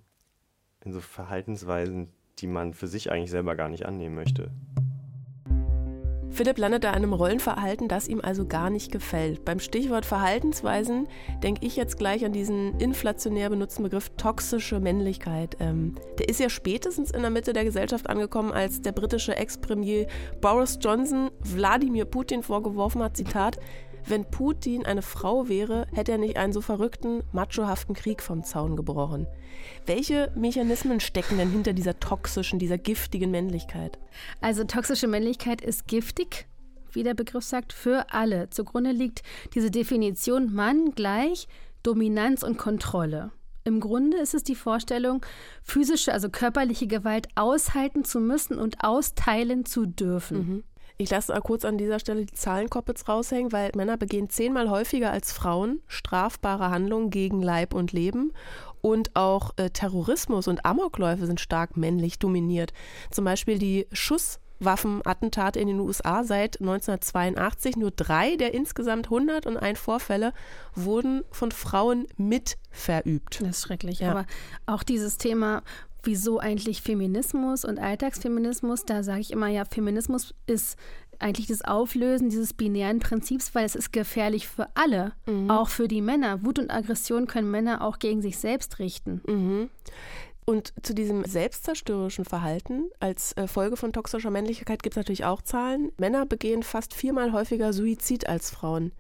in 0.85 0.93
so 0.93 1.01
Verhaltensweisen, 1.01 2.09
die 2.39 2.47
man 2.47 2.75
für 2.75 2.87
sich 2.87 3.11
eigentlich 3.11 3.31
selber 3.31 3.57
gar 3.57 3.69
nicht 3.69 3.87
annehmen 3.87 4.15
möchte? 4.15 4.51
Philipp 6.33 6.57
landet 6.57 6.85
da 6.85 6.91
in 6.91 6.97
einem 6.97 7.13
Rollenverhalten, 7.13 7.89
das 7.89 8.09
ihm 8.09 8.21
also 8.23 8.47
gar 8.47 8.71
nicht 8.71 8.91
gefällt. 8.91 9.45
Beim 9.45 9.61
Stichwort 9.61 10.07
Verhaltensweisen 10.07 11.07
denke 11.43 11.67
ich 11.67 11.77
jetzt 11.77 11.99
gleich 11.99 12.25
an 12.25 12.33
diesen 12.33 12.79
inflationär 12.81 13.51
benutzten 13.51 13.83
Begriff 13.83 14.11
toxische 14.17 14.81
Männlichkeit. 14.81 15.57
Ähm, 15.61 15.95
der 16.19 16.31
ist 16.31 16.41
ja 16.41 16.49
spätestens 16.49 17.11
in 17.11 17.21
der 17.21 17.31
Mitte 17.31 17.53
der 17.53 17.65
Gesellschaft 17.65 18.09
angekommen, 18.09 18.51
als 18.51 18.81
der 18.81 18.93
britische 18.93 19.37
Ex-Premier 19.37 20.07
Boris 20.41 20.79
Johnson 20.81 21.31
Wladimir 21.45 22.07
Putin 22.07 22.43
vorgeworfen 22.43 23.03
hat, 23.03 23.17
Zitat, 23.17 23.59
wenn 24.07 24.31
Putin 24.31 24.85
eine 24.85 25.03
Frau 25.03 25.49
wäre, 25.49 25.87
hätte 25.93 26.13
er 26.13 26.19
nicht 26.19 26.37
einen 26.37 26.53
so 26.53 26.61
verrückten, 26.61 27.23
machohaften 27.33 27.95
Krieg 27.95 28.23
vom 28.23 28.45
Zaun 28.45 28.77
gebrochen. 28.77 29.27
Welche 29.87 30.33
Mechanismen 30.35 31.01
stecken 31.01 31.39
denn 31.39 31.51
hinter 31.51 31.73
dieser 31.73 31.99
toxischen, 31.99 32.59
dieser 32.59 32.79
giftigen 32.79 33.31
Männlichkeit? 33.31 33.99
Also 34.41 34.65
toxische 34.65 35.07
Männlichkeit 35.07 35.61
ist 35.61 35.87
giftig, 35.87 36.47
wie 36.93 37.03
der 37.03 37.15
Begriff 37.15 37.45
sagt, 37.45 37.73
für 37.73 38.07
alle. 38.13 38.51
Zugrunde 38.51 38.93
liegt 38.93 39.23
diese 39.55 39.71
Definition 39.71 40.53
Mann 40.53 40.93
gleich 40.95 41.49
Dominanz 41.83 42.43
und 42.43 42.59
Kontrolle. 42.59 43.33
Im 43.65 43.79
Grunde 43.79 44.17
ist 44.17 44.35
es 44.35 44.43
die 44.43 44.57
Vorstellung, 44.57 45.25
physische, 45.63 46.13
also 46.13 46.29
körperliche 46.29 46.89
Gewalt 46.89 47.29
aushalten 47.37 48.05
zu 48.05 48.19
müssen 48.19 48.59
und 48.59 48.83
austeilen 48.83 49.65
zu 49.65 49.87
dürfen. 49.87 50.65
Ich 51.03 51.11
lasse 51.11 51.35
kurz 51.43 51.65
an 51.65 51.79
dieser 51.79 51.99
Stelle 51.99 52.25
die 52.25 52.33
Zahlenkoppels 52.33 53.09
raushängen, 53.09 53.51
weil 53.51 53.73
Männer 53.75 53.97
begehen 53.97 54.31
zehnmal 54.31 54.71
häufiger 54.71 55.11
als 55.11 55.33
Frauen 55.33 55.81
strafbare 55.89 56.71
Handlungen 56.71 57.11
gegen 57.11 57.43
Leib 57.43 57.75
und 57.75 57.91
Leben. 57.91 58.33
Und 58.83 59.17
auch 59.17 59.51
äh, 59.57 59.71
Terrorismus 59.71 60.47
und 60.47 60.65
Amokläufe 60.65 61.27
sind 61.27 61.41
stark 61.41 61.77
männlich 61.77 62.21
dominiert. 62.21 62.73
Zum 63.11 63.25
Beispiel 63.25 63.59
die 63.59 63.89
Schusswaffenattentate 63.91 65.59
in 65.59 65.67
den 65.67 65.81
USA 65.81 66.23
seit 66.23 66.61
1982. 66.61 67.77
Nur 67.77 67.91
drei 67.91 68.37
der 68.37 68.55
insgesamt 68.55 69.07
101 69.07 69.81
Vorfälle 69.81 70.33
wurden 70.77 71.25
von 71.33 71.51
Frauen 71.51 72.07
mit 72.17 72.59
verübt. 72.71 73.41
Das 73.41 73.57
ist 73.57 73.63
schrecklich. 73.63 73.99
Ja. 73.99 74.13
Aber 74.13 74.27
auch 74.67 74.85
dieses 74.85 75.19
Thema, 75.19 75.63
wieso 76.03 76.39
eigentlich 76.39 76.83
Feminismus 76.83 77.65
und 77.65 77.79
Alltagsfeminismus, 77.79 78.85
da 78.85 79.03
sage 79.03 79.21
ich 79.21 79.31
immer, 79.33 79.49
ja, 79.49 79.65
Feminismus 79.65 80.35
ist 80.47 80.77
eigentlich 81.19 81.47
das 81.47 81.63
Auflösen 81.63 82.29
dieses 82.31 82.53
binären 82.53 82.99
Prinzips, 82.99 83.55
weil 83.55 83.65
es 83.65 83.77
ist 83.77 83.93
gefährlich 83.93 84.49
für 84.49 84.69
alle, 84.75 85.13
auch 85.49 85.69
für 85.69 85.87
die 85.87 86.03
Männer. 86.03 86.45
Wut 86.45 86.59
und 86.59 86.71
Aggression 86.71 87.27
können 87.27 87.51
Männer 87.51 87.83
auch 87.83 87.99
gegen 87.99 88.21
sich 88.23 88.39
selbst 88.39 88.79
richten. 88.81 89.21
Und 90.45 90.73
zu 90.83 90.93
diesem 90.95 91.25
selbstzerstörerischen 91.25 92.25
Verhalten 92.25 92.91
als 92.99 93.33
äh, 93.35 93.47
Folge 93.47 93.77
von 93.77 93.93
toxischer 93.93 94.31
Männlichkeit 94.31 94.83
gibt 94.83 94.95
es 94.95 94.97
natürlich 94.97 95.25
auch 95.25 95.41
Zahlen. 95.43 95.93
Männer 95.99 96.27
begehen 96.27 96.65
fast 96.65 96.95
viermal 96.95 97.33
häufiger 97.33 97.73
Suizid 97.73 98.29
als 98.29 98.51
Frauen. 98.51 98.91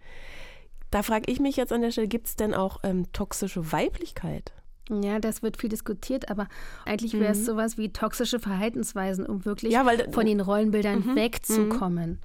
Da 0.92 1.02
frage 1.02 1.30
ich 1.30 1.40
mich 1.40 1.56
jetzt 1.56 1.72
an 1.72 1.82
der 1.82 1.90
Stelle, 1.90 2.06
gibt 2.06 2.28
es 2.28 2.36
denn 2.36 2.54
auch 2.54 2.80
ähm, 2.84 3.10
toxische 3.12 3.72
Weiblichkeit? 3.72 4.52
Ja, 5.00 5.18
das 5.20 5.42
wird 5.42 5.56
viel 5.56 5.70
diskutiert, 5.70 6.28
aber 6.28 6.48
eigentlich 6.84 7.14
wäre 7.14 7.32
es 7.32 7.46
sowas 7.46 7.78
wie 7.78 7.92
toxische 7.92 8.38
Verhaltensweisen, 8.40 9.24
um 9.24 9.44
wirklich 9.44 9.72
Ja, 9.72 9.86
weil- 9.86 10.10
von 10.12 10.26
den 10.26 10.40
Rollenbildern 10.40 11.14
wegzukommen. 11.16 12.18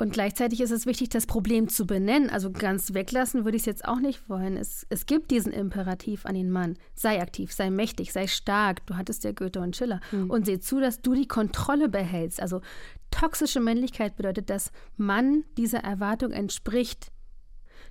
Und 0.00 0.12
gleichzeitig 0.12 0.60
ist 0.60 0.70
es 0.70 0.86
wichtig, 0.86 1.08
das 1.08 1.26
Problem 1.26 1.68
zu 1.68 1.84
benennen. 1.84 2.30
Also 2.30 2.52
ganz 2.52 2.94
weglassen 2.94 3.44
würde 3.44 3.56
ich 3.56 3.62
es 3.62 3.66
jetzt 3.66 3.84
auch 3.84 3.98
nicht 3.98 4.28
wollen. 4.28 4.56
Es, 4.56 4.86
es 4.90 5.06
gibt 5.06 5.32
diesen 5.32 5.50
Imperativ 5.52 6.24
an 6.24 6.34
den 6.36 6.52
Mann. 6.52 6.76
Sei 6.94 7.20
aktiv, 7.20 7.52
sei 7.52 7.68
mächtig, 7.70 8.12
sei 8.12 8.28
stark. 8.28 8.86
Du 8.86 8.96
hattest 8.96 9.24
ja 9.24 9.32
Goethe 9.32 9.58
und 9.60 9.74
Schiller. 9.76 9.98
Mhm. 10.12 10.30
Und 10.30 10.46
seh 10.46 10.60
zu, 10.60 10.78
dass 10.78 11.00
du 11.02 11.14
die 11.14 11.26
Kontrolle 11.26 11.88
behältst. 11.88 12.40
Also 12.40 12.60
toxische 13.10 13.58
Männlichkeit 13.58 14.14
bedeutet, 14.14 14.50
dass 14.50 14.70
Mann 14.96 15.42
dieser 15.56 15.78
Erwartung 15.80 16.30
entspricht, 16.30 17.10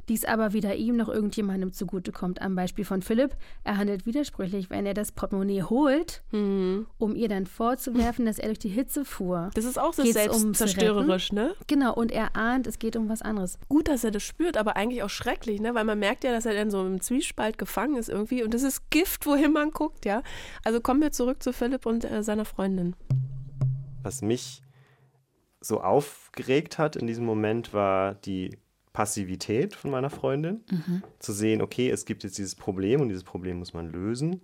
dies 0.09 0.25
aber 0.25 0.53
weder 0.53 0.75
ihm 0.75 0.95
noch 0.95 1.09
irgendjemandem 1.09 1.73
zugutekommt. 1.73 2.41
Am 2.41 2.55
Beispiel 2.55 2.85
von 2.85 3.01
Philipp, 3.01 3.35
er 3.63 3.77
handelt 3.77 4.05
widersprüchlich, 4.05 4.69
wenn 4.69 4.85
er 4.85 4.93
das 4.93 5.11
Portemonnaie 5.11 5.63
holt, 5.63 6.23
mhm. 6.31 6.87
um 6.97 7.15
ihr 7.15 7.27
dann 7.29 7.45
vorzuwerfen, 7.45 8.25
dass 8.25 8.39
er 8.39 8.47
durch 8.47 8.59
die 8.59 8.69
Hitze 8.69 9.05
fuhr. 9.05 9.49
Das 9.53 9.65
ist 9.65 9.77
auch 9.77 9.93
so 9.93 10.03
selbstzerstörerisch, 10.03 11.31
ne? 11.31 11.55
Genau, 11.67 11.93
und 11.93 12.11
er 12.11 12.35
ahnt, 12.35 12.67
es 12.67 12.79
geht 12.79 12.95
um 12.95 13.09
was 13.09 13.21
anderes. 13.21 13.59
Gut, 13.69 13.87
dass 13.87 14.03
er 14.03 14.11
das 14.11 14.23
spürt, 14.23 14.57
aber 14.57 14.75
eigentlich 14.75 15.03
auch 15.03 15.09
schrecklich, 15.09 15.59
ne? 15.59 15.75
Weil 15.75 15.85
man 15.85 15.99
merkt 15.99 16.23
ja, 16.23 16.31
dass 16.31 16.45
er 16.45 16.53
dann 16.53 16.71
so 16.71 16.85
im 16.85 17.01
Zwiespalt 17.01 17.57
gefangen 17.57 17.97
ist 17.97 18.09
irgendwie 18.09 18.43
und 18.43 18.53
das 18.53 18.63
ist 18.63 18.89
Gift, 18.89 19.25
wohin 19.25 19.51
man 19.51 19.71
guckt, 19.71 20.05
ja? 20.05 20.23
Also 20.63 20.79
kommen 20.81 21.01
wir 21.01 21.11
zurück 21.11 21.43
zu 21.43 21.53
Philipp 21.53 21.85
und 21.85 22.05
äh, 22.05 22.23
seiner 22.23 22.45
Freundin. 22.45 22.95
Was 24.03 24.21
mich 24.21 24.61
so 25.59 25.81
aufgeregt 25.81 26.77
hat 26.77 26.95
in 26.95 27.07
diesem 27.07 27.25
Moment, 27.25 27.73
war 27.73 28.15
die 28.15 28.57
Passivität 28.97 29.75
von 29.75 29.91
meiner 29.91 30.09
Freundin, 30.09 30.61
mhm. 30.71 31.03
zu 31.19 31.31
sehen, 31.31 31.61
okay, 31.61 31.87
es 31.87 32.05
gibt 32.05 32.23
jetzt 32.23 32.39
dieses 32.39 32.55
Problem 32.55 32.99
und 32.99 33.09
dieses 33.09 33.23
Problem 33.23 33.59
muss 33.59 33.71
man 33.71 33.91
lösen. 33.91 34.41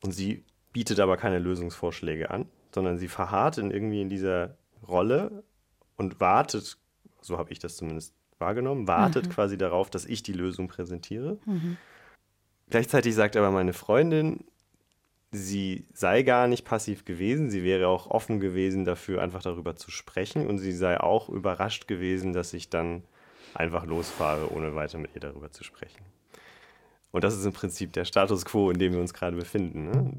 Und 0.00 0.12
sie 0.12 0.44
bietet 0.72 1.00
aber 1.00 1.16
keine 1.16 1.40
Lösungsvorschläge 1.40 2.30
an, 2.30 2.46
sondern 2.72 2.98
sie 2.98 3.08
verharrt 3.08 3.58
in 3.58 3.72
irgendwie 3.72 4.00
in 4.00 4.08
dieser 4.08 4.56
Rolle 4.86 5.42
und 5.96 6.20
wartet, 6.20 6.78
so 7.20 7.36
habe 7.36 7.50
ich 7.50 7.58
das 7.58 7.74
zumindest 7.74 8.14
wahrgenommen, 8.38 8.86
wartet 8.86 9.26
mhm. 9.26 9.30
quasi 9.30 9.58
darauf, 9.58 9.90
dass 9.90 10.04
ich 10.04 10.22
die 10.22 10.34
Lösung 10.34 10.68
präsentiere. 10.68 11.38
Mhm. 11.44 11.76
Gleichzeitig 12.68 13.16
sagt 13.16 13.36
aber 13.36 13.50
meine 13.50 13.72
Freundin, 13.72 14.44
sie 15.32 15.88
sei 15.92 16.22
gar 16.22 16.46
nicht 16.46 16.64
passiv 16.64 17.04
gewesen, 17.04 17.50
sie 17.50 17.64
wäre 17.64 17.88
auch 17.88 18.06
offen 18.06 18.38
gewesen 18.38 18.84
dafür, 18.84 19.20
einfach 19.20 19.42
darüber 19.42 19.74
zu 19.74 19.90
sprechen 19.90 20.46
und 20.46 20.60
sie 20.60 20.70
sei 20.70 21.00
auch 21.00 21.28
überrascht 21.28 21.88
gewesen, 21.88 22.32
dass 22.32 22.52
ich 22.52 22.70
dann 22.70 23.02
einfach 23.54 23.84
losfahre, 23.86 24.52
ohne 24.52 24.74
weiter 24.74 24.98
mit 24.98 25.14
ihr 25.14 25.20
darüber 25.20 25.50
zu 25.50 25.64
sprechen. 25.64 26.02
Und 27.12 27.24
das 27.24 27.36
ist 27.36 27.44
im 27.44 27.52
Prinzip 27.52 27.92
der 27.92 28.04
Status 28.04 28.44
quo, 28.44 28.70
in 28.70 28.78
dem 28.78 28.92
wir 28.92 29.00
uns 29.00 29.12
gerade 29.12 29.36
befinden. 29.36 29.90
Ne? 29.90 30.12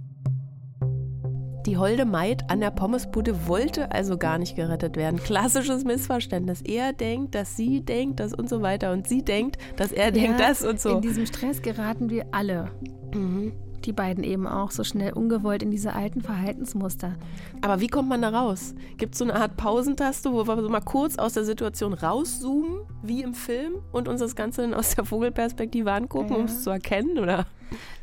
Die 1.65 1.77
holde 1.77 2.05
Maid 2.05 2.49
an 2.49 2.59
der 2.59 2.71
Pommesbude 2.71 3.47
wollte 3.47 3.91
also 3.91 4.17
gar 4.17 4.37
nicht 4.39 4.55
gerettet 4.55 4.97
werden. 4.97 5.19
Klassisches 5.19 5.83
Missverständnis. 5.83 6.61
Er 6.61 6.91
denkt, 6.91 7.35
dass 7.35 7.55
sie 7.55 7.81
denkt, 7.81 8.19
das 8.19 8.33
und 8.33 8.49
so 8.49 8.61
weiter. 8.61 8.91
Und 8.91 9.07
sie 9.07 9.23
denkt, 9.23 9.57
dass 9.77 9.91
er 9.91 10.11
denkt, 10.11 10.39
ja, 10.39 10.47
das 10.47 10.63
und 10.63 10.81
so. 10.81 10.95
In 10.95 11.01
diesem 11.01 11.25
Stress 11.25 11.61
geraten 11.61 12.09
wir 12.09 12.25
alle. 12.31 12.71
Mhm 13.13 13.53
die 13.85 13.93
beiden 13.93 14.23
eben 14.23 14.47
auch 14.47 14.71
so 14.71 14.83
schnell 14.83 15.13
ungewollt 15.13 15.63
in 15.63 15.71
diese 15.71 15.93
alten 15.93 16.21
Verhaltensmuster. 16.21 17.15
Aber 17.61 17.79
wie 17.79 17.87
kommt 17.87 18.09
man 18.09 18.21
da 18.21 18.29
raus? 18.29 18.73
Gibt 18.97 19.13
es 19.13 19.19
so 19.19 19.25
eine 19.25 19.35
Art 19.35 19.57
Pausentaste, 19.57 20.31
wo 20.31 20.47
wir 20.47 20.61
so 20.61 20.69
mal 20.69 20.81
kurz 20.81 21.17
aus 21.17 21.33
der 21.33 21.43
Situation 21.43 21.93
rauszoomen, 21.93 22.81
wie 23.03 23.21
im 23.21 23.33
Film, 23.33 23.75
und 23.91 24.07
uns 24.07 24.19
das 24.19 24.35
Ganze 24.35 24.61
dann 24.61 24.73
aus 24.73 24.95
der 24.95 25.05
Vogelperspektive 25.05 25.91
angucken, 25.91 26.33
ja. 26.33 26.39
um 26.39 26.45
es 26.45 26.63
zu 26.63 26.69
erkennen? 26.69 27.19
Oder? 27.19 27.45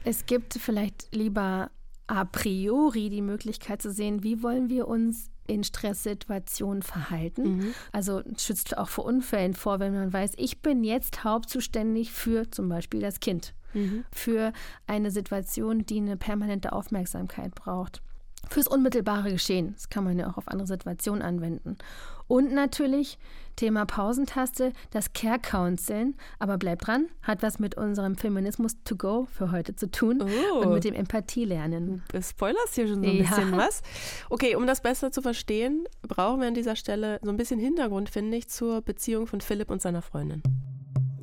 Es 0.05 0.27
gibt 0.27 0.55
vielleicht 0.55 1.15
lieber 1.15 1.71
a 2.07 2.25
priori 2.25 3.11
die 3.11 3.23
Möglichkeit 3.23 3.83
zu 3.83 3.93
sehen, 3.93 4.23
wie 4.23 4.43
wollen 4.43 4.71
wir 4.71 4.89
uns 4.89 5.31
in 5.47 5.65
Stresssituationen 5.65 6.83
verhalten. 6.83 7.57
Mhm. 7.57 7.75
Also 7.93 8.23
schützt 8.37 8.77
auch 8.77 8.89
vor 8.89 9.05
Unfällen 9.05 9.55
vor, 9.55 9.81
wenn 9.81 9.95
man 9.95 10.13
weiß, 10.13 10.33
ich 10.37 10.61
bin 10.63 10.85
jetzt 10.85 11.25
hauptzuständig 11.25 12.13
für 12.13 12.51
zum 12.51 12.69
Beispiel 12.69 13.01
das 13.01 13.21
Kind 13.21 13.55
mhm. 13.75 14.05
für 14.13 14.53
eine 14.87 15.11
Situation, 15.11 15.85
die 15.85 15.99
eine 15.99 16.17
permanente 16.17 16.73
Aufmerksamkeit 16.73 17.55
braucht. 17.55 18.03
Fürs 18.49 18.69
unmittelbare 18.69 19.31
Geschehen. 19.31 19.75
Das 19.75 19.91
kann 19.91 20.05
man 20.05 20.19
ja 20.19 20.31
auch 20.31 20.39
auf 20.39 20.49
andere 20.49 20.67
Situationen 20.67 21.23
anwenden. 21.23 21.77
Und 22.29 22.53
natürlich 22.53 23.19
Thema 23.57 23.87
Pausentaste, 23.87 24.73
das 24.91 25.13
Care-Counseln. 25.13 26.15
Aber 26.39 26.59
bleibt 26.59 26.87
dran, 26.87 27.09
hat 27.23 27.43
was 27.43 27.59
mit 27.59 27.77
unserem 27.77 28.17
Feminismus 28.17 28.77
to 28.85 28.97
go 28.97 29.27
für 29.31 29.51
heute 29.51 29.75
zu 29.75 29.91
tun 29.91 30.23
oh. 30.23 30.59
und 30.61 30.75
mit 30.75 30.85
dem 30.85 30.95
Empathielernen. 30.95 32.03
Du 32.13 32.23
spoilerst 32.23 32.75
hier 32.75 32.87
schon 32.87 33.03
so 33.03 33.11
ein 33.11 33.17
ja. 33.17 33.23
bisschen 33.23 33.53
was. 33.57 33.83
Okay, 34.31 34.55
um 34.55 34.67
das 34.67 34.83
besser 34.83 35.11
zu 35.11 35.21
verstehen, 35.21 35.87
brauchen 36.03 36.41
wir 36.41 36.49
an 36.49 36.55
dieser 36.55 36.77
Stelle 36.77 37.19
so 37.23 37.31
ein 37.31 37.37
bisschen 37.37 37.59
Hintergrund, 37.59 38.09
finde 38.09 38.37
ich, 38.37 38.49
zur 38.49 38.81
Beziehung 38.83 39.27
von 39.27 39.41
Philipp 39.41 39.71
und 39.71 39.83
seiner 39.83 40.03
Freundin 40.03 40.43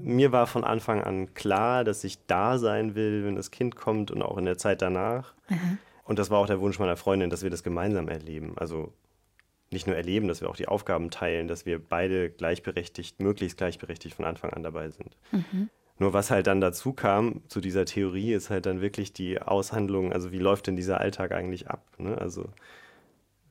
mir 0.06 0.32
war 0.32 0.48
von 0.48 0.64
Anfang 0.64 1.02
an 1.02 1.34
klar, 1.34 1.84
dass 1.84 2.04
ich 2.04 2.26
da 2.28 2.58
sein 2.58 2.96
will, 2.96 3.26
wenn 3.26 3.36
das 3.36 3.52
Kind 3.52 3.76
kommt 3.76 4.12
und 4.12 4.22
auch 4.22 4.38
in 4.38 4.46
der 4.46 4.58
Zeit 4.58 4.82
danach. 4.82 5.34
Mhm. 5.50 5.80
Und 6.04 6.20
das 6.20 6.30
war 6.30 6.40
auch 6.40 6.48
der 6.48 6.62
Wunsch 6.62 6.80
meiner 6.80 6.96
Freundin, 6.96 7.30
dass 7.30 7.44
wir 7.44 7.50
das 7.50 7.64
gemeinsam 7.64 8.08
erleben. 8.08 8.54
Also 8.58 8.94
nicht 9.72 9.88
nur 9.88 9.96
erleben, 9.96 10.28
dass 10.28 10.42
wir 10.42 10.50
auch 10.50 10.56
die 10.56 10.68
Aufgaben 10.68 11.10
teilen, 11.10 11.48
dass 11.48 11.66
wir 11.66 11.80
beide 11.80 12.30
gleichberechtigt, 12.30 13.20
möglichst 13.20 13.58
gleichberechtigt 13.58 14.16
von 14.16 14.26
Anfang 14.26 14.54
an 14.54 14.62
dabei 14.62 14.90
sind. 14.92 15.18
Mhm. 15.32 15.70
Nur 15.98 16.14
was 16.14 16.30
halt 16.30 16.46
dann 16.48 16.62
dazu 16.62 16.94
kam 16.94 17.42
zu 17.48 17.62
dieser 17.62 17.86
Theorie, 17.86 18.34
ist 18.34 18.50
halt 18.50 18.66
dann 18.66 18.82
wirklich 18.82 19.14
die 19.14 19.42
Aushandlung, 19.42 20.14
also 20.14 20.32
wie 20.32 20.40
läuft 20.40 20.68
denn 20.68 20.76
dieser 20.76 21.00
Alltag 21.00 21.32
eigentlich 21.32 21.70
ab? 21.70 21.84
Ne? 21.98 22.18
Also 22.18 22.50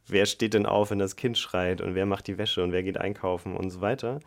wer 0.06 0.26
steht 0.26 0.54
denn 0.54 0.66
auf, 0.66 0.90
wenn 0.90 0.98
das 0.98 1.16
Kind 1.16 1.38
schreit 1.38 1.80
und 1.80 1.94
wer 1.94 2.06
macht 2.06 2.26
die 2.26 2.38
Wäsche 2.38 2.62
und 2.62 2.70
wer 2.70 2.82
geht 2.82 2.98
einkaufen 2.98 3.56
und 3.56 3.70
so 3.70 3.80
weiter. 3.80 4.20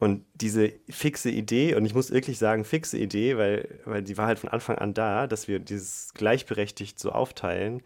Und 0.00 0.24
diese 0.34 0.72
fixe 0.88 1.30
Idee, 1.30 1.74
und 1.74 1.84
ich 1.84 1.94
muss 1.94 2.10
wirklich 2.10 2.38
sagen, 2.38 2.64
fixe 2.64 2.96
Idee, 2.96 3.36
weil, 3.36 3.80
weil 3.84 4.02
die 4.02 4.16
war 4.16 4.26
halt 4.26 4.38
von 4.38 4.48
Anfang 4.48 4.78
an 4.78 4.94
da, 4.94 5.26
dass 5.26 5.46
wir 5.46 5.58
dieses 5.58 6.14
gleichberechtigt 6.14 6.98
so 6.98 7.12
aufteilen, 7.12 7.82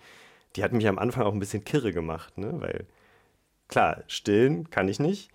die 0.54 0.62
hat 0.62 0.72
mich 0.72 0.86
am 0.86 1.00
Anfang 1.00 1.24
auch 1.24 1.32
ein 1.32 1.40
bisschen 1.40 1.64
kirre 1.64 1.92
gemacht, 1.92 2.38
ne? 2.38 2.52
Weil 2.60 2.86
klar, 3.66 4.04
stillen 4.06 4.70
kann 4.70 4.88
ich 4.88 5.00
nicht. 5.00 5.28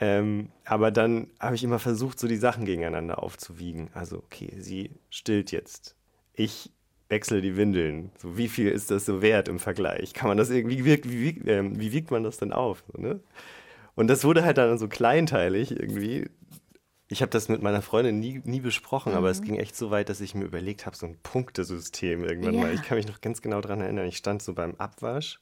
Ähm, 0.00 0.48
aber 0.64 0.90
dann 0.90 1.28
habe 1.38 1.54
ich 1.54 1.64
immer 1.64 1.78
versucht, 1.78 2.18
so 2.18 2.26
die 2.26 2.36
Sachen 2.36 2.64
gegeneinander 2.64 3.22
aufzuwiegen. 3.22 3.90
Also, 3.92 4.16
okay, 4.16 4.54
sie 4.58 4.90
stillt 5.10 5.52
jetzt. 5.52 5.96
Ich 6.32 6.70
wechsle 7.10 7.42
die 7.42 7.58
Windeln. 7.58 8.10
So, 8.16 8.38
wie 8.38 8.48
viel 8.48 8.68
ist 8.68 8.90
das 8.90 9.04
so 9.04 9.20
wert 9.20 9.48
im 9.48 9.58
Vergleich? 9.58 10.14
Kann 10.14 10.28
man 10.28 10.38
das 10.38 10.48
irgendwie, 10.48 10.82
wie, 10.86 11.04
wie, 11.04 11.50
äh, 11.50 11.70
wie 11.78 11.92
wiegt 11.92 12.10
man 12.10 12.24
das 12.24 12.38
denn 12.38 12.54
auf? 12.54 12.82
So, 12.90 13.02
ne? 13.02 13.20
Und 13.94 14.08
das 14.08 14.24
wurde 14.24 14.44
halt 14.44 14.58
dann 14.58 14.78
so 14.78 14.88
kleinteilig 14.88 15.70
irgendwie. 15.70 16.30
Ich 17.08 17.20
habe 17.20 17.30
das 17.30 17.50
mit 17.50 17.62
meiner 17.62 17.82
Freundin 17.82 18.20
nie, 18.20 18.40
nie 18.44 18.60
besprochen, 18.60 19.12
mhm. 19.12 19.18
aber 19.18 19.28
es 19.28 19.40
mhm. 19.40 19.44
ging 19.44 19.58
echt 19.58 19.76
so 19.76 19.90
weit, 19.90 20.08
dass 20.08 20.20
ich 20.20 20.34
mir 20.34 20.44
überlegt 20.44 20.86
habe, 20.86 20.96
so 20.96 21.06
ein 21.06 21.18
Punktesystem 21.22 22.24
irgendwann 22.24 22.54
ja. 22.54 22.60
mal. 22.62 22.74
Ich 22.74 22.82
kann 22.82 22.96
mich 22.96 23.06
noch 23.06 23.20
ganz 23.20 23.42
genau 23.42 23.60
daran 23.60 23.82
erinnern. 23.82 24.06
Ich 24.06 24.16
stand 24.16 24.42
so 24.42 24.54
beim 24.54 24.74
Abwasch. 24.76 25.40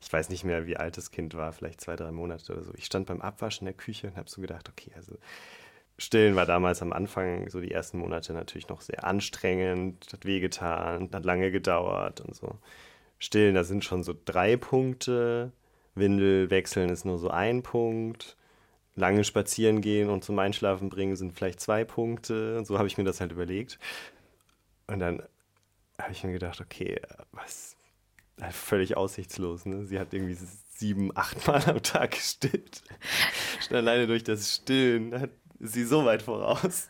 Ich 0.00 0.12
weiß 0.12 0.28
nicht 0.28 0.44
mehr, 0.44 0.66
wie 0.66 0.76
alt 0.76 0.96
das 0.96 1.10
Kind 1.10 1.34
war, 1.34 1.52
vielleicht 1.52 1.80
zwei, 1.80 1.96
drei 1.96 2.10
Monate 2.12 2.52
oder 2.52 2.64
so. 2.64 2.72
Ich 2.74 2.84
stand 2.84 3.06
beim 3.06 3.22
Abwasch 3.22 3.60
in 3.60 3.64
der 3.66 3.74
Küche 3.74 4.08
und 4.08 4.16
habe 4.16 4.28
so 4.28 4.40
gedacht, 4.40 4.68
okay, 4.68 4.92
also 4.94 5.16
Stillen 5.98 6.36
war 6.36 6.44
damals 6.44 6.82
am 6.82 6.92
Anfang, 6.92 7.48
so 7.48 7.60
die 7.60 7.70
ersten 7.70 7.98
Monate 7.98 8.34
natürlich 8.34 8.68
noch 8.68 8.82
sehr 8.82 9.04
anstrengend, 9.04 10.12
hat 10.12 10.26
wehgetan, 10.26 11.08
hat 11.12 11.24
lange 11.24 11.50
gedauert 11.50 12.20
und 12.20 12.34
so. 12.36 12.58
Stillen, 13.18 13.54
da 13.54 13.64
sind 13.64 13.84
schon 13.84 14.02
so 14.02 14.14
drei 14.24 14.56
Punkte. 14.58 15.52
Windel 15.96 16.50
wechseln 16.50 16.90
ist 16.90 17.04
nur 17.04 17.18
so 17.18 17.30
ein 17.30 17.62
Punkt. 17.62 18.36
Lange 18.94 19.24
spazieren 19.24 19.80
gehen 19.80 20.08
und 20.08 20.24
zum 20.24 20.38
Einschlafen 20.38 20.88
bringen 20.88 21.16
sind 21.16 21.32
vielleicht 21.32 21.60
zwei 21.60 21.84
Punkte. 21.84 22.56
Und 22.56 22.66
so 22.66 22.78
habe 22.78 22.88
ich 22.88 22.96
mir 22.96 23.04
das 23.04 23.20
halt 23.20 23.32
überlegt. 23.32 23.78
Und 24.86 25.00
dann 25.00 25.22
habe 25.98 26.12
ich 26.12 26.22
mir 26.24 26.32
gedacht, 26.32 26.60
okay, 26.60 27.00
was 27.32 27.76
halt 28.40 28.54
völlig 28.54 28.96
aussichtslos. 28.96 29.66
Ne? 29.66 29.84
Sie 29.84 29.98
hat 29.98 30.12
irgendwie 30.14 30.36
sieben, 30.70 31.10
acht 31.16 31.46
Mal 31.46 31.62
am 31.66 31.82
Tag 31.82 32.12
gestillt. 32.12 32.82
Schon 33.66 33.76
alleine 33.76 34.06
durch 34.06 34.24
das 34.24 34.54
Stillen 34.54 35.18
hat 35.18 35.30
sie 35.58 35.84
so 35.84 36.04
weit 36.04 36.22
voraus. 36.22 36.88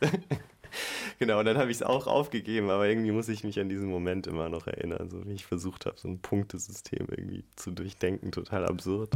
Genau, 1.19 1.39
und 1.39 1.45
dann 1.45 1.57
habe 1.57 1.71
ich 1.71 1.77
es 1.77 1.83
auch 1.83 2.07
aufgegeben, 2.07 2.69
aber 2.69 2.87
irgendwie 2.87 3.11
muss 3.11 3.29
ich 3.29 3.43
mich 3.43 3.59
an 3.59 3.69
diesen 3.69 3.89
Moment 3.89 4.27
immer 4.27 4.49
noch 4.49 4.67
erinnern, 4.67 5.09
so 5.09 5.25
wie 5.25 5.33
ich 5.33 5.45
versucht 5.45 5.85
habe, 5.85 5.97
so 5.97 6.07
ein 6.07 6.19
Punktesystem 6.19 7.07
irgendwie 7.09 7.43
zu 7.55 7.71
durchdenken, 7.71 8.31
total 8.31 8.65
absurd. 8.65 9.11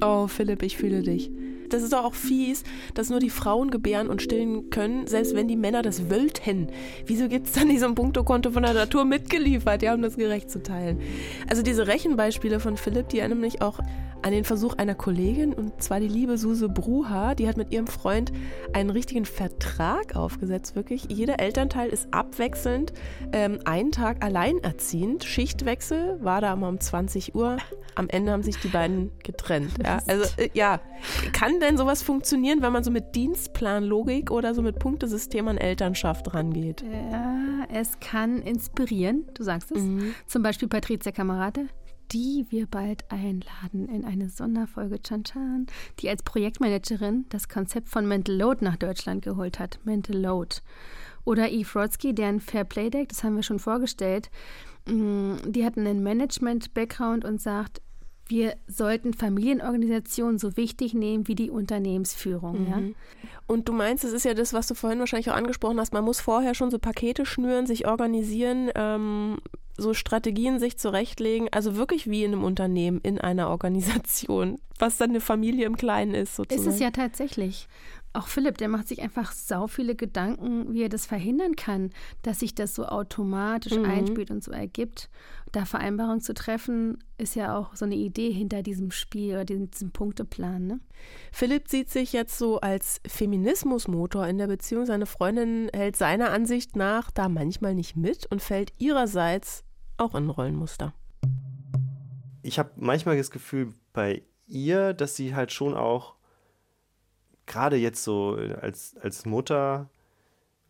Oh, 0.00 0.28
Philipp, 0.28 0.62
ich 0.62 0.76
fühle 0.76 1.02
dich. 1.02 1.30
Das 1.68 1.82
ist 1.82 1.92
doch 1.92 2.04
auch 2.04 2.14
fies, 2.14 2.62
dass 2.94 3.10
nur 3.10 3.20
die 3.20 3.30
Frauen 3.30 3.70
gebären 3.70 4.08
und 4.08 4.22
stillen 4.22 4.70
können, 4.70 5.06
selbst 5.06 5.34
wenn 5.34 5.48
die 5.48 5.56
Männer 5.56 5.82
das 5.82 6.08
wollten. 6.08 6.68
Wieso 7.04 7.28
gibt 7.28 7.46
es 7.46 7.52
dann 7.52 7.68
nicht 7.68 7.80
so 7.80 7.86
ein 7.86 7.94
Punktekonto 7.94 8.52
von 8.52 8.62
der 8.62 8.74
Natur 8.74 9.04
mitgeliefert, 9.04 9.82
ja, 9.82 9.94
um 9.94 10.02
das 10.02 10.16
gerecht 10.16 10.50
zu 10.50 10.62
teilen? 10.62 11.00
Also 11.48 11.62
diese 11.62 11.86
Rechenbeispiele 11.86 12.60
von 12.60 12.76
Philipp, 12.76 13.08
die 13.10 13.18
erinnern 13.18 13.40
mich 13.40 13.60
auch 13.60 13.80
an 14.22 14.32
den 14.32 14.44
Versuch 14.44 14.74
einer 14.74 14.94
Kollegin, 14.94 15.52
und 15.52 15.82
zwar 15.82 16.00
die 16.00 16.08
liebe 16.08 16.38
Suse 16.38 16.68
Bruha. 16.68 17.34
Die 17.34 17.48
hat 17.48 17.56
mit 17.56 17.72
ihrem 17.72 17.86
Freund 17.86 18.32
einen 18.72 18.90
richtigen 18.90 19.24
Vertrag 19.24 20.16
aufgesetzt, 20.16 20.76
wirklich. 20.76 21.06
Jeder 21.08 21.40
Elternteil 21.40 21.88
ist 21.90 22.08
abwechselnd, 22.12 22.92
ähm, 23.32 23.58
einen 23.64 23.92
Tag 23.92 24.24
alleinerziehend. 24.24 25.24
Schichtwechsel 25.24 26.18
war 26.22 26.40
da 26.40 26.56
mal 26.56 26.68
um 26.68 26.80
20 26.80 27.34
Uhr. 27.34 27.58
Am 27.94 28.08
Ende 28.08 28.32
haben 28.32 28.42
sich 28.42 28.58
die 28.58 28.68
beiden 28.68 29.10
getrennt. 29.24 29.72
Ja, 29.84 30.00
also, 30.06 30.24
äh, 30.36 30.50
ja. 30.52 30.80
Kann 31.32 31.60
denn 31.60 31.76
sowas 31.76 32.02
funktionieren, 32.02 32.62
wenn 32.62 32.72
man 32.72 32.84
so 32.84 32.90
mit 32.90 33.14
Dienstplanlogik 33.14 34.30
oder 34.30 34.54
so 34.54 34.62
mit 34.62 34.78
Punktesystem 34.78 35.48
an 35.48 35.58
Elternschaft 35.58 36.34
rangeht? 36.34 36.82
Ja, 36.82 37.66
es 37.72 37.98
kann 38.00 38.42
inspirieren, 38.42 39.26
du 39.34 39.42
sagst 39.42 39.72
es. 39.72 39.82
Mhm. 39.82 40.14
Zum 40.26 40.42
Beispiel 40.42 40.68
Patricia 40.68 41.12
Kamerate, 41.12 41.66
die 42.12 42.46
wir 42.50 42.66
bald 42.66 43.10
einladen 43.10 43.88
in 43.88 44.04
eine 44.04 44.28
Sonderfolge 44.28 45.00
Chan 45.02 45.24
Chan, 45.24 45.66
die 46.00 46.08
als 46.08 46.22
Projektmanagerin 46.22 47.26
das 47.28 47.48
Konzept 47.48 47.88
von 47.88 48.06
Mental 48.06 48.34
Load 48.34 48.64
nach 48.64 48.76
Deutschland 48.76 49.22
geholt 49.22 49.58
hat. 49.58 49.78
Mental 49.84 50.16
Load. 50.16 50.56
Oder 51.24 51.50
Eve 51.50 51.78
Rodsky, 51.78 52.14
deren 52.14 52.40
Fair 52.40 52.64
Play 52.64 52.90
Deck, 52.90 53.10
das 53.10 53.22
haben 53.22 53.36
wir 53.36 53.42
schon 53.42 53.58
vorgestellt, 53.58 54.30
mm, 54.86 55.34
die 55.46 55.64
hat 55.64 55.76
einen 55.76 56.02
Management-Background 56.02 57.24
und 57.24 57.40
sagt, 57.40 57.82
wir 58.28 58.54
sollten 58.66 59.14
Familienorganisationen 59.14 60.38
so 60.38 60.56
wichtig 60.56 60.94
nehmen 60.94 61.28
wie 61.28 61.34
die 61.34 61.50
Unternehmensführung. 61.50 62.64
Mhm. 62.64 62.68
Ja? 62.68 62.82
Und 63.46 63.68
du 63.68 63.72
meinst, 63.72 64.04
das 64.04 64.12
ist 64.12 64.24
ja 64.24 64.34
das, 64.34 64.52
was 64.52 64.66
du 64.66 64.74
vorhin 64.74 64.98
wahrscheinlich 64.98 65.30
auch 65.30 65.36
angesprochen 65.36 65.80
hast, 65.80 65.92
man 65.92 66.04
muss 66.04 66.20
vorher 66.20 66.54
schon 66.54 66.70
so 66.70 66.78
Pakete 66.78 67.24
schnüren, 67.24 67.66
sich 67.66 67.86
organisieren, 67.86 68.70
ähm, 68.74 69.38
so 69.78 69.94
Strategien 69.94 70.58
sich 70.58 70.76
zurechtlegen, 70.76 71.48
also 71.52 71.76
wirklich 71.76 72.10
wie 72.10 72.24
in 72.24 72.32
einem 72.32 72.44
Unternehmen, 72.44 73.00
in 73.02 73.20
einer 73.20 73.48
Organisation, 73.48 74.58
was 74.78 74.98
dann 74.98 75.10
eine 75.10 75.20
Familie 75.20 75.66
im 75.66 75.76
Kleinen 75.76 76.14
ist 76.14 76.36
sozusagen. 76.36 76.68
Ist 76.68 76.74
es 76.74 76.80
ja 76.80 76.90
tatsächlich. 76.90 77.68
Auch 78.14 78.26
Philipp, 78.26 78.58
der 78.58 78.68
macht 78.68 78.88
sich 78.88 79.02
einfach 79.02 79.32
sau 79.32 79.66
viele 79.66 79.94
Gedanken, 79.94 80.72
wie 80.72 80.82
er 80.82 80.88
das 80.88 81.06
verhindern 81.06 81.56
kann, 81.56 81.90
dass 82.22 82.40
sich 82.40 82.54
das 82.54 82.74
so 82.74 82.86
automatisch 82.86 83.76
mhm. 83.76 83.84
einspielt 83.84 84.30
und 84.30 84.42
so 84.42 84.50
ergibt. 84.50 85.10
Da 85.52 85.64
Vereinbarungen 85.64 86.20
zu 86.20 86.34
treffen, 86.34 86.98
ist 87.18 87.36
ja 87.36 87.56
auch 87.56 87.76
so 87.76 87.84
eine 87.84 87.94
Idee 87.94 88.32
hinter 88.32 88.62
diesem 88.62 88.90
Spiel 88.90 89.34
oder 89.34 89.44
diesem, 89.44 89.70
diesem 89.70 89.90
Punkteplan. 89.92 90.66
Ne? 90.66 90.80
Philipp 91.32 91.68
sieht 91.68 91.90
sich 91.90 92.12
jetzt 92.12 92.38
so 92.38 92.60
als 92.60 93.00
Feminismusmotor 93.06 94.26
in 94.26 94.38
der 94.38 94.46
Beziehung. 94.46 94.86
Seine 94.86 95.06
Freundin 95.06 95.70
hält 95.74 95.96
seiner 95.96 96.30
Ansicht 96.30 96.76
nach 96.76 97.10
da 97.10 97.28
manchmal 97.28 97.74
nicht 97.74 97.94
mit 97.94 98.26
und 98.26 98.42
fällt 98.42 98.72
ihrerseits 98.78 99.64
auch 99.98 100.14
in 100.14 100.30
Rollenmuster. 100.30 100.92
Ich 102.42 102.58
habe 102.58 102.70
manchmal 102.76 103.16
das 103.16 103.30
Gefühl 103.30 103.74
bei 103.92 104.22
ihr, 104.46 104.94
dass 104.94 105.16
sie 105.16 105.34
halt 105.34 105.52
schon 105.52 105.74
auch 105.74 106.14
gerade 107.46 107.76
jetzt 107.76 108.04
so 108.04 108.38
als, 108.60 108.96
als 109.00 109.26
Mutter 109.26 109.88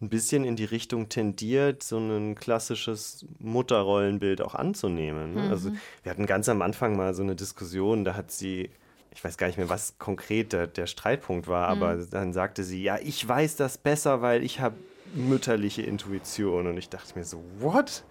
ein 0.00 0.08
bisschen 0.08 0.44
in 0.44 0.54
die 0.54 0.64
Richtung 0.64 1.08
tendiert, 1.08 1.82
so 1.82 1.98
ein 1.98 2.36
klassisches 2.36 3.26
Mutterrollenbild 3.38 4.40
auch 4.40 4.54
anzunehmen. 4.54 5.34
Ne? 5.34 5.42
Also, 5.50 5.70
mhm. 5.70 5.74
Also 5.74 5.82
wir 6.04 6.10
hatten 6.10 6.26
ganz 6.26 6.48
am 6.48 6.62
Anfang 6.62 6.96
mal 6.96 7.14
so 7.14 7.22
eine 7.22 7.34
Diskussion, 7.34 8.04
da 8.04 8.14
hat 8.14 8.30
sie, 8.30 8.70
ich 9.12 9.24
weiß 9.24 9.36
gar 9.38 9.48
nicht 9.48 9.58
mehr, 9.58 9.68
was 9.68 9.98
konkret 9.98 10.52
der, 10.52 10.68
der 10.68 10.86
Streitpunkt 10.86 11.48
war, 11.48 11.74
mhm. 11.74 11.82
aber 11.82 11.96
dann 12.04 12.32
sagte 12.32 12.62
sie, 12.62 12.82
ja, 12.82 12.98
ich 13.02 13.26
weiß 13.26 13.56
das 13.56 13.76
besser, 13.76 14.22
weil 14.22 14.44
ich 14.44 14.60
habe 14.60 14.76
mütterliche 15.14 15.82
Intuition. 15.82 16.66
Und 16.66 16.76
ich 16.76 16.88
dachte 16.88 17.18
mir 17.18 17.24
so, 17.24 17.42
what? 17.58 18.04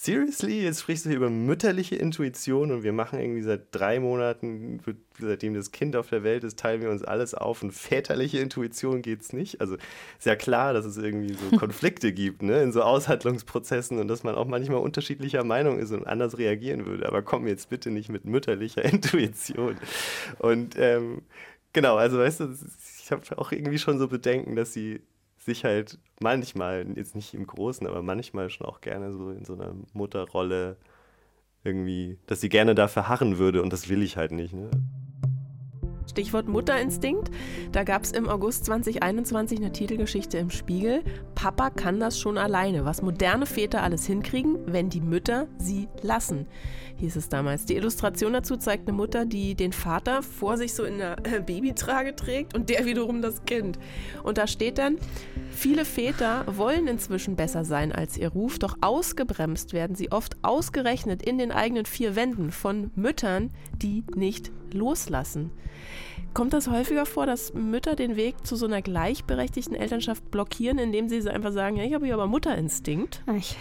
Seriously, 0.00 0.62
jetzt 0.62 0.82
sprichst 0.82 1.06
du 1.06 1.08
hier 1.08 1.16
über 1.16 1.28
mütterliche 1.28 1.96
Intuition 1.96 2.70
und 2.70 2.84
wir 2.84 2.92
machen 2.92 3.18
irgendwie 3.18 3.42
seit 3.42 3.74
drei 3.74 3.98
Monaten, 3.98 4.78
seitdem 5.18 5.54
das 5.54 5.72
Kind 5.72 5.96
auf 5.96 6.08
der 6.08 6.22
Welt 6.22 6.44
ist, 6.44 6.56
teilen 6.56 6.82
wir 6.82 6.90
uns 6.90 7.02
alles 7.02 7.34
auf 7.34 7.64
und 7.64 7.72
väterliche 7.72 8.38
Intuition 8.38 9.02
geht 9.02 9.22
es 9.22 9.32
nicht. 9.32 9.60
Also 9.60 9.74
ist 9.74 10.24
ja 10.24 10.36
klar, 10.36 10.72
dass 10.72 10.84
es 10.84 10.98
irgendwie 10.98 11.34
so 11.34 11.56
Konflikte 11.58 12.12
gibt, 12.12 12.42
ne, 12.42 12.62
in 12.62 12.70
so 12.70 12.82
Aushandlungsprozessen 12.82 13.98
und 13.98 14.06
dass 14.06 14.22
man 14.22 14.36
auch 14.36 14.46
manchmal 14.46 14.78
unterschiedlicher 14.78 15.42
Meinung 15.42 15.80
ist 15.80 15.90
und 15.90 16.06
anders 16.06 16.38
reagieren 16.38 16.86
würde. 16.86 17.08
Aber 17.08 17.22
komm 17.22 17.48
jetzt 17.48 17.68
bitte 17.68 17.90
nicht 17.90 18.08
mit 18.08 18.24
mütterlicher 18.24 18.84
Intuition. 18.92 19.78
Und 20.38 20.76
ähm, 20.78 21.22
genau, 21.72 21.96
also 21.96 22.18
weißt 22.18 22.38
du, 22.38 22.56
ich 23.00 23.10
habe 23.10 23.36
auch 23.36 23.50
irgendwie 23.50 23.78
schon 23.80 23.98
so 23.98 24.06
Bedenken, 24.06 24.54
dass 24.54 24.72
sie 24.72 25.00
sich 25.48 25.64
halt 25.64 25.98
manchmal, 26.20 26.86
jetzt 26.94 27.16
nicht 27.16 27.34
im 27.34 27.46
Großen, 27.46 27.86
aber 27.86 28.02
manchmal 28.02 28.50
schon 28.50 28.66
auch 28.66 28.80
gerne 28.80 29.12
so 29.12 29.30
in 29.30 29.44
so 29.44 29.54
einer 29.54 29.74
Mutterrolle 29.92 30.76
irgendwie, 31.64 32.18
dass 32.26 32.40
sie 32.40 32.48
gerne 32.48 32.74
da 32.74 32.88
verharren 32.88 33.38
würde 33.38 33.62
und 33.62 33.72
das 33.72 33.88
will 33.88 34.02
ich 34.02 34.16
halt 34.16 34.32
nicht. 34.32 34.54
Ne? 34.54 34.70
Stichwort 36.08 36.48
Mutterinstinkt. 36.48 37.30
Da 37.70 37.84
gab 37.84 38.02
es 38.02 38.12
im 38.12 38.28
August 38.28 38.64
2021 38.64 39.58
eine 39.58 39.72
Titelgeschichte 39.72 40.38
im 40.38 40.50
Spiegel. 40.50 41.02
Papa 41.34 41.70
kann 41.70 42.00
das 42.00 42.18
schon 42.18 42.38
alleine, 42.38 42.84
was 42.84 43.02
moderne 43.02 43.46
Väter 43.46 43.82
alles 43.82 44.06
hinkriegen, 44.06 44.58
wenn 44.66 44.90
die 44.90 45.00
Mütter 45.00 45.46
sie 45.58 45.88
lassen, 46.02 46.46
hieß 46.98 47.16
es 47.16 47.28
damals. 47.28 47.64
Die 47.64 47.76
Illustration 47.76 48.32
dazu 48.32 48.56
zeigt 48.56 48.88
eine 48.88 48.96
Mutter, 48.96 49.24
die 49.24 49.54
den 49.54 49.72
Vater 49.72 50.22
vor 50.22 50.56
sich 50.56 50.74
so 50.74 50.84
in 50.84 50.98
der 50.98 51.16
Babytrage 51.16 52.14
trägt 52.14 52.54
und 52.54 52.68
der 52.68 52.84
wiederum 52.84 53.22
das 53.22 53.44
Kind. 53.44 53.78
Und 54.22 54.38
da 54.38 54.46
steht 54.46 54.78
dann, 54.78 54.98
viele 55.50 55.84
Väter 55.84 56.44
wollen 56.46 56.86
inzwischen 56.86 57.36
besser 57.36 57.64
sein 57.64 57.92
als 57.92 58.16
ihr 58.16 58.28
Ruf, 58.28 58.58
doch 58.58 58.76
ausgebremst 58.80 59.72
werden 59.72 59.96
sie 59.96 60.12
oft 60.12 60.36
ausgerechnet 60.42 61.22
in 61.22 61.38
den 61.38 61.52
eigenen 61.52 61.86
vier 61.86 62.16
Wänden 62.16 62.50
von 62.50 62.90
Müttern, 62.94 63.50
die 63.80 64.04
nicht 64.14 64.50
loslassen. 64.72 65.50
Kommt 66.34 66.52
das 66.52 66.68
häufiger 66.68 67.06
vor, 67.06 67.26
dass 67.26 67.54
Mütter 67.54 67.96
den 67.96 68.14
Weg 68.14 68.46
zu 68.46 68.54
so 68.54 68.66
einer 68.66 68.82
gleichberechtigten 68.82 69.74
Elternschaft 69.74 70.30
blockieren, 70.30 70.78
indem 70.78 71.08
sie 71.08 71.28
einfach 71.28 71.52
sagen, 71.52 71.76
ja, 71.76 71.84
ich 71.84 71.94
habe 71.94 72.04
hier 72.04 72.14
aber 72.14 72.26
Mutterinstinkt? 72.26 73.22
Ich, 73.36 73.56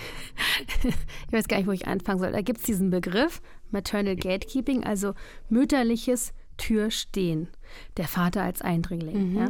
ich 0.84 1.34
weiß 1.34 1.48
gar 1.48 1.58
nicht, 1.58 1.68
wo 1.68 1.72
ich 1.72 1.88
anfangen 1.88 2.20
soll. 2.20 2.32
Da 2.32 2.42
gibt 2.42 2.60
es 2.60 2.66
diesen 2.66 2.90
Begriff 2.90 3.27
Maternal 3.72 4.16
Gatekeeping, 4.16 4.84
also 4.84 5.14
mütterliches 5.50 6.34
Türstehen. 6.58 7.50
Der 7.98 8.08
Vater 8.08 8.44
als 8.44 8.62
Eindringling. 8.62 9.32
Mhm. 9.32 9.38
Ja? 9.38 9.48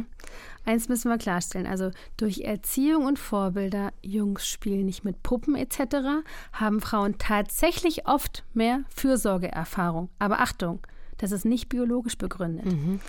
Eins 0.64 0.88
müssen 0.88 1.10
wir 1.10 1.18
klarstellen, 1.18 1.66
also 1.66 1.90
durch 2.16 2.40
Erziehung 2.40 3.06
und 3.06 3.18
Vorbilder, 3.18 3.92
Jungs 4.02 4.46
spielen 4.46 4.84
nicht 4.84 5.04
mit 5.04 5.22
Puppen 5.22 5.54
etc., 5.54 6.24
haben 6.52 6.80
Frauen 6.80 7.16
tatsächlich 7.18 8.06
oft 8.06 8.44
mehr 8.52 8.84
Fürsorgeerfahrung. 8.90 10.10
Aber 10.18 10.40
Achtung, 10.40 10.80
das 11.16 11.32
ist 11.32 11.44
nicht 11.44 11.68
biologisch 11.68 12.18
begründet. 12.18 12.66
Mhm. 12.66 13.00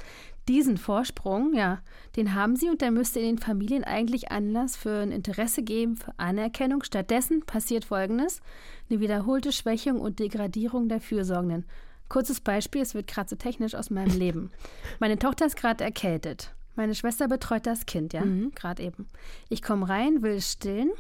Diesen 0.48 0.78
Vorsprung, 0.78 1.54
ja, 1.54 1.80
den 2.16 2.34
haben 2.34 2.56
sie 2.56 2.70
und 2.70 2.82
der 2.82 2.90
müsste 2.90 3.20
in 3.20 3.26
den 3.26 3.38
Familien 3.38 3.84
eigentlich 3.84 4.32
Anlass 4.32 4.76
für 4.76 5.02
ein 5.02 5.12
Interesse 5.12 5.62
geben, 5.62 5.96
für 5.96 6.14
Anerkennung. 6.18 6.84
Stattdessen 6.84 7.42
passiert 7.42 7.86
Folgendes: 7.86 8.42
eine 8.90 9.00
wiederholte 9.00 9.52
Schwächung 9.52 10.00
und 10.00 10.20
Degradierung 10.20 10.90
der 10.90 11.02
Fürsorgenden. 11.02 11.66
Kurzes 12.08 12.40
Beispiel, 12.40 12.82
es 12.82 12.96
wird 12.96 13.08
gerade 13.08 13.30
so 13.30 13.36
technisch 13.36 13.76
aus 13.76 13.90
meinem 13.92 14.18
Leben. 14.18 14.52
Meine 15.00 15.20
Tochter 15.20 15.46
ist 15.46 15.56
gerade 15.56 15.84
erkältet. 15.84 16.54
Meine 16.76 16.96
Schwester 16.96 17.28
betreut 17.28 17.68
das 17.68 17.86
Kind, 17.86 18.14
ja, 18.14 18.26
mhm. 18.26 18.52
gerade 18.56 18.84
eben. 18.84 19.08
Ich 19.50 19.62
komme 19.62 19.88
rein, 19.88 20.22
will 20.22 20.42
stillen. 20.42 20.92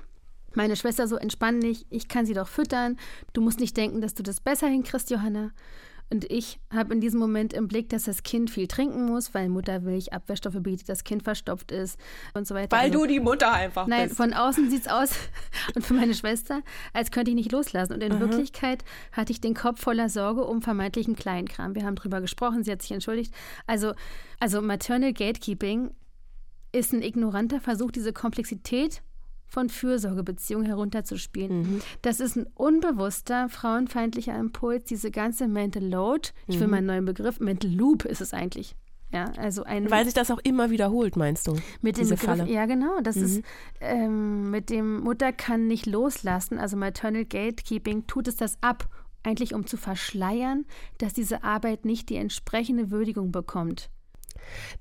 Meine 0.53 0.75
Schwester 0.75 1.07
so 1.07 1.15
entspann 1.15 1.61
dich, 1.61 1.85
ich 1.89 2.07
kann 2.07 2.25
sie 2.25 2.33
doch 2.33 2.47
füttern. 2.47 2.97
Du 3.33 3.41
musst 3.41 3.59
nicht 3.59 3.77
denken, 3.77 4.01
dass 4.01 4.13
du 4.13 4.23
das 4.23 4.41
besser 4.41 4.67
hinkriegst, 4.67 5.09
Johanna. 5.09 5.51
Und 6.11 6.31
ich 6.31 6.59
habe 6.73 6.93
in 6.93 7.01
diesem 7.01 7.19
Moment 7.19 7.53
im 7.53 7.67
Blick, 7.67 7.89
dass 7.89 8.03
das 8.03 8.23
Kind 8.23 8.49
viel 8.49 8.67
trinken 8.67 9.05
muss, 9.05 9.33
weil 9.35 9.47
Muttermilch 9.47 10.11
Abwehrstoffe 10.11 10.57
bietet, 10.59 10.89
das 10.89 11.03
Kind 11.03 11.21
verstopft 11.23 11.71
ist 11.71 11.99
und 12.33 12.47
so 12.47 12.55
weiter. 12.55 12.75
Weil 12.75 12.87
also, 12.87 12.99
du 12.99 13.05
die 13.05 13.19
Mutter 13.19 13.51
einfach 13.51 13.85
nein, 13.85 14.07
bist. 14.07 14.19
Nein, 14.19 14.31
von 14.31 14.39
außen 14.39 14.71
sieht 14.71 14.81
es 14.81 14.87
aus 14.87 15.11
und 15.75 15.85
für 15.85 15.93
meine 15.93 16.15
Schwester, 16.15 16.61
als 16.93 17.11
könnte 17.11 17.31
ich 17.31 17.35
nicht 17.35 17.51
loslassen. 17.51 17.93
Und 17.93 18.01
in 18.01 18.15
mhm. 18.15 18.21
Wirklichkeit 18.21 18.83
hatte 19.11 19.31
ich 19.31 19.39
den 19.39 19.53
Kopf 19.53 19.81
voller 19.81 20.09
Sorge 20.09 20.43
um 20.45 20.63
vermeintlichen 20.63 21.15
Kleinkram. 21.15 21.75
Wir 21.75 21.85
haben 21.85 21.95
drüber 21.95 22.21
gesprochen, 22.21 22.63
sie 22.63 22.71
hat 22.71 22.81
sich 22.81 22.91
entschuldigt. 22.91 23.33
Also, 23.67 23.93
also 24.39 24.61
Maternal 24.61 25.13
Gatekeeping 25.13 25.91
ist 26.71 26.91
ein 26.91 27.03
ignoranter 27.03 27.59
Versuch, 27.59 27.91
diese 27.91 28.13
Komplexität 28.13 29.03
von 29.49 29.69
Fürsorgebeziehungen 29.69 30.65
herunterzuspielen. 30.65 31.61
Mhm. 31.61 31.81
Das 32.01 32.19
ist 32.19 32.35
ein 32.37 32.47
unbewusster, 32.55 33.49
frauenfeindlicher 33.49 34.37
Impuls, 34.37 34.85
diese 34.85 35.11
ganze 35.11 35.47
Mental 35.47 35.83
Load. 35.83 36.29
Ich 36.47 36.55
mhm. 36.55 36.61
will 36.61 36.67
mal 36.67 36.77
einen 36.77 36.87
neuen 36.87 37.05
Begriff, 37.05 37.39
Mental 37.39 37.71
Loop 37.71 38.05
ist 38.05 38.21
es 38.21 38.33
eigentlich. 38.33 38.75
Ja, 39.11 39.25
also 39.37 39.63
ein, 39.63 39.89
Weil 39.89 40.05
sich 40.05 40.13
das 40.13 40.29
auch 40.29 40.37
immer 40.43 40.69
wiederholt, 40.69 41.15
meinst 41.15 41.47
du? 41.47 41.55
Mit 41.81 41.97
dem 41.97 42.09
Begriff, 42.09 42.21
Falle. 42.21 42.47
ja 42.47 42.67
genau, 42.67 42.99
das 43.01 43.15
mhm. 43.15 43.23
ist 43.23 43.41
ähm, 43.81 44.51
mit 44.51 44.69
dem 44.69 44.99
Mutter 44.99 45.33
kann 45.33 45.65
nicht 45.65 45.87
loslassen, 45.87 46.59
also 46.59 46.77
Maternal 46.77 47.25
Gatekeeping 47.25 48.05
tut 48.05 48.27
es 48.27 48.35
das 48.35 48.59
ab, 48.61 48.87
eigentlich 49.23 49.55
um 49.55 49.65
zu 49.65 49.77
verschleiern, 49.77 50.65
dass 50.99 51.13
diese 51.13 51.43
Arbeit 51.43 51.85
nicht 51.85 52.09
die 52.09 52.17
entsprechende 52.17 52.91
Würdigung 52.91 53.31
bekommt. 53.31 53.89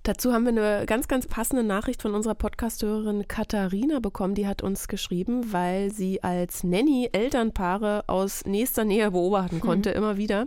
Dazu 0.03 0.33
haben 0.33 0.45
wir 0.45 0.51
eine 0.51 0.87
ganz, 0.87 1.09
ganz 1.09 1.27
passende 1.27 1.63
Nachricht 1.63 2.03
von 2.03 2.15
unserer 2.15 2.35
Podcasthörerin 2.35 3.29
Katharina 3.29 4.01
bekommen. 4.01 4.35
Die 4.35 4.47
hat 4.47 4.63
uns 4.63 4.89
geschrieben, 4.89 5.53
weil 5.53 5.93
sie 5.93 6.23
als 6.23 6.65
Nanny 6.65 7.11
Elternpaare 7.13 8.05
aus 8.07 8.45
nächster 8.45 8.85
Nähe 8.85 9.11
beobachten 9.11 9.61
konnte, 9.61 9.91
mhm. 9.91 9.97
immer 9.97 10.17
wieder. 10.17 10.47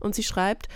Und 0.00 0.14
sie 0.14 0.22
schreibt, 0.22 0.68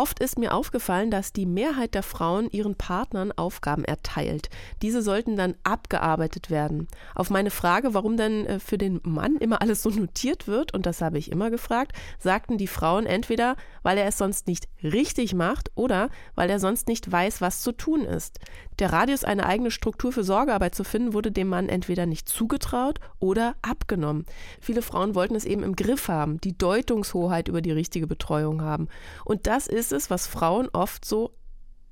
Oft 0.00 0.18
ist 0.20 0.38
mir 0.38 0.54
aufgefallen, 0.54 1.10
dass 1.10 1.34
die 1.34 1.44
Mehrheit 1.44 1.92
der 1.94 2.02
Frauen 2.02 2.48
ihren 2.52 2.74
Partnern 2.74 3.32
Aufgaben 3.32 3.84
erteilt. 3.84 4.48
Diese 4.80 5.02
sollten 5.02 5.36
dann 5.36 5.56
abgearbeitet 5.62 6.48
werden. 6.48 6.88
Auf 7.14 7.28
meine 7.28 7.50
Frage, 7.50 7.92
warum 7.92 8.16
denn 8.16 8.46
äh, 8.46 8.60
für 8.60 8.78
den 8.78 9.02
Mann 9.02 9.36
immer 9.36 9.60
alles 9.60 9.82
so 9.82 9.90
notiert 9.90 10.48
wird, 10.48 10.72
und 10.72 10.86
das 10.86 11.02
habe 11.02 11.18
ich 11.18 11.30
immer 11.30 11.50
gefragt, 11.50 11.92
sagten 12.18 12.56
die 12.56 12.66
Frauen 12.66 13.04
entweder, 13.04 13.56
weil 13.82 13.98
er 13.98 14.06
es 14.06 14.16
sonst 14.16 14.46
nicht 14.46 14.68
richtig 14.82 15.34
macht 15.34 15.70
oder 15.74 16.08
weil 16.34 16.48
er 16.48 16.60
sonst 16.60 16.88
nicht 16.88 17.12
weiß, 17.12 17.42
was 17.42 17.60
zu 17.60 17.72
tun 17.72 18.06
ist. 18.06 18.38
Der 18.78 18.94
Radius, 18.94 19.24
eine 19.24 19.44
eigene 19.44 19.70
Struktur 19.70 20.12
für 20.12 20.24
Sorgearbeit 20.24 20.74
zu 20.74 20.84
finden, 20.84 21.12
wurde 21.12 21.30
dem 21.30 21.48
Mann 21.48 21.68
entweder 21.68 22.06
nicht 22.06 22.26
zugetraut 22.26 22.98
oder 23.18 23.54
abgenommen. 23.60 24.24
Viele 24.62 24.80
Frauen 24.80 25.14
wollten 25.14 25.34
es 25.34 25.44
eben 25.44 25.62
im 25.62 25.76
Griff 25.76 26.08
haben, 26.08 26.40
die 26.40 26.56
Deutungshoheit 26.56 27.48
über 27.48 27.60
die 27.60 27.72
richtige 27.72 28.06
Betreuung 28.06 28.62
haben. 28.62 28.88
Und 29.26 29.46
das 29.46 29.66
ist 29.66 29.89
es, 29.92 30.10
was 30.10 30.26
Frauen 30.26 30.68
oft 30.72 31.04
so 31.04 31.34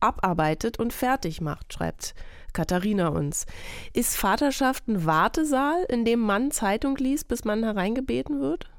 abarbeitet 0.00 0.78
und 0.78 0.92
fertig 0.92 1.40
macht, 1.40 1.72
schreibt 1.72 2.14
Katharina 2.52 3.08
uns. 3.08 3.46
Ist 3.92 4.16
Vaterschaft 4.16 4.88
ein 4.88 5.04
Wartesaal, 5.04 5.84
in 5.88 6.04
dem 6.04 6.20
Mann 6.20 6.50
Zeitung 6.50 6.96
liest, 6.96 7.28
bis 7.28 7.44
man 7.44 7.62
hereingebeten 7.62 8.40
wird? 8.40 8.70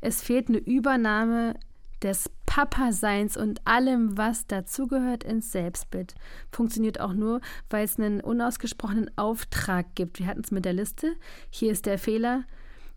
Es 0.00 0.22
fehlt 0.22 0.48
eine 0.48 0.58
Übernahme 0.58 1.54
des 2.02 2.30
Papa-Seins 2.46 3.36
und 3.36 3.66
allem, 3.66 4.16
was 4.16 4.46
dazugehört, 4.46 5.24
ins 5.24 5.50
Selbstbild. 5.50 6.14
Funktioniert 6.52 7.00
auch 7.00 7.12
nur, 7.12 7.40
weil 7.70 7.84
es 7.84 7.98
einen 7.98 8.20
unausgesprochenen 8.20 9.10
Auftrag 9.16 9.94
gibt. 9.94 10.20
Wir 10.20 10.26
hatten 10.26 10.42
es 10.44 10.50
mit 10.50 10.64
der 10.64 10.72
Liste. 10.72 11.16
Hier 11.50 11.72
ist 11.72 11.86
der 11.86 11.98
Fehler. 11.98 12.44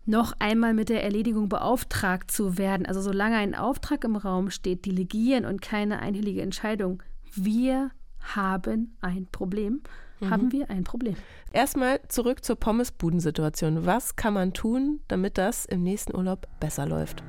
Noch 0.04 0.32
einmal 0.40 0.74
mit 0.74 0.88
der 0.88 1.04
Erledigung 1.04 1.48
beauftragt 1.48 2.30
zu 2.30 2.58
werden. 2.58 2.86
Also 2.86 3.00
solange 3.00 3.36
ein 3.36 3.54
Auftrag 3.54 4.02
im 4.04 4.16
Raum 4.16 4.50
steht, 4.50 4.84
delegieren 4.84 5.44
und 5.44 5.62
keine 5.62 6.00
einhellige 6.00 6.42
Entscheidung. 6.42 7.02
Wir 7.34 7.90
haben 8.20 8.96
ein 9.00 9.28
Problem. 9.30 9.82
Mhm. 10.20 10.30
Haben 10.30 10.52
wir 10.52 10.70
ein 10.70 10.84
Problem. 10.84 11.14
Erstmal 11.52 12.00
zurück 12.08 12.44
zur 12.44 12.56
Pommesbudensituation. 12.56 13.86
Was 13.86 14.16
kann 14.16 14.34
man 14.34 14.52
tun, 14.52 15.00
damit 15.08 15.38
das 15.38 15.66
im 15.66 15.82
nächsten 15.82 16.16
Urlaub 16.16 16.48
besser 16.58 16.86
läuft? 16.86 17.22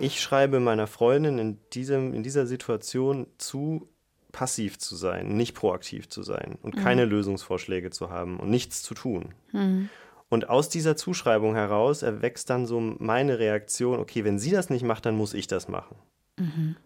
Ich 0.00 0.20
schreibe 0.20 0.60
meiner 0.60 0.86
Freundin 0.86 1.38
in, 1.38 1.58
diesem, 1.72 2.14
in 2.14 2.22
dieser 2.22 2.46
Situation 2.46 3.26
zu, 3.38 3.86
passiv 4.32 4.78
zu 4.78 4.96
sein, 4.96 5.36
nicht 5.36 5.54
proaktiv 5.54 6.08
zu 6.08 6.22
sein 6.22 6.58
und 6.62 6.74
mhm. 6.74 6.80
keine 6.80 7.04
Lösungsvorschläge 7.04 7.90
zu 7.90 8.10
haben 8.10 8.40
und 8.40 8.50
nichts 8.50 8.82
zu 8.82 8.94
tun. 8.94 9.34
Mhm. 9.52 9.88
Und 10.30 10.48
aus 10.48 10.68
dieser 10.68 10.96
Zuschreibung 10.96 11.54
heraus 11.56 12.02
erwächst 12.02 12.48
dann 12.50 12.64
so 12.64 12.80
meine 12.80 13.40
Reaktion, 13.40 13.98
okay, 13.98 14.24
wenn 14.24 14.38
sie 14.38 14.52
das 14.52 14.70
nicht 14.70 14.84
macht, 14.84 15.04
dann 15.04 15.16
muss 15.16 15.34
ich 15.34 15.48
das 15.48 15.68
machen. 15.68 15.96
Mhm. 16.38 16.76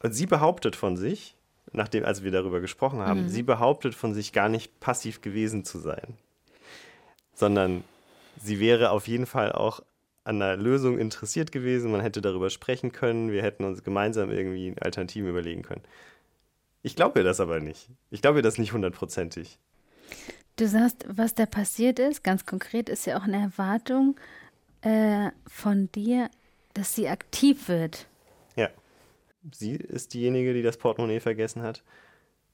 Und 0.00 0.12
sie 0.12 0.26
behauptet 0.26 0.74
von 0.74 0.96
sich, 0.96 1.36
nachdem, 1.72 2.04
als 2.04 2.24
wir 2.24 2.32
darüber 2.32 2.60
gesprochen 2.60 2.98
haben, 3.00 3.22
mhm. 3.22 3.28
sie 3.28 3.44
behauptet 3.44 3.94
von 3.94 4.14
sich 4.14 4.32
gar 4.32 4.48
nicht 4.48 4.80
passiv 4.80 5.20
gewesen 5.20 5.64
zu 5.64 5.78
sein, 5.78 6.18
sondern 7.34 7.84
sie 8.36 8.58
wäre 8.58 8.90
auf 8.90 9.06
jeden 9.06 9.26
Fall 9.26 9.52
auch 9.52 9.80
an 10.24 10.42
einer 10.42 10.56
Lösung 10.56 10.98
interessiert 10.98 11.52
gewesen, 11.52 11.92
man 11.92 12.00
hätte 12.00 12.20
darüber 12.20 12.50
sprechen 12.50 12.90
können, 12.90 13.30
wir 13.30 13.42
hätten 13.42 13.64
uns 13.64 13.84
gemeinsam 13.84 14.30
irgendwie 14.30 14.74
Alternativen 14.80 15.30
überlegen 15.30 15.62
können. 15.62 15.82
Ich 16.82 16.96
glaube 16.96 17.20
ihr 17.20 17.24
das 17.24 17.38
aber 17.38 17.60
nicht. 17.60 17.88
Ich 18.10 18.22
glaube 18.22 18.40
ihr 18.40 18.42
das 18.42 18.58
nicht 18.58 18.72
hundertprozentig. 18.72 19.58
Du 20.56 20.68
sagst, 20.68 21.06
was 21.08 21.34
da 21.34 21.46
passiert 21.46 21.98
ist, 21.98 22.22
ganz 22.22 22.46
konkret 22.46 22.88
ist 22.88 23.06
ja 23.06 23.18
auch 23.18 23.24
eine 23.24 23.40
Erwartung 23.40 24.16
äh, 24.82 25.30
von 25.46 25.90
dir, 25.92 26.30
dass 26.74 26.94
sie 26.94 27.08
aktiv 27.08 27.68
wird. 27.68 28.06
Ja. 28.56 28.68
Sie 29.50 29.72
ist 29.72 30.14
diejenige, 30.14 30.54
die 30.54 30.62
das 30.62 30.76
Portemonnaie 30.76 31.20
vergessen 31.20 31.62
hat 31.62 31.82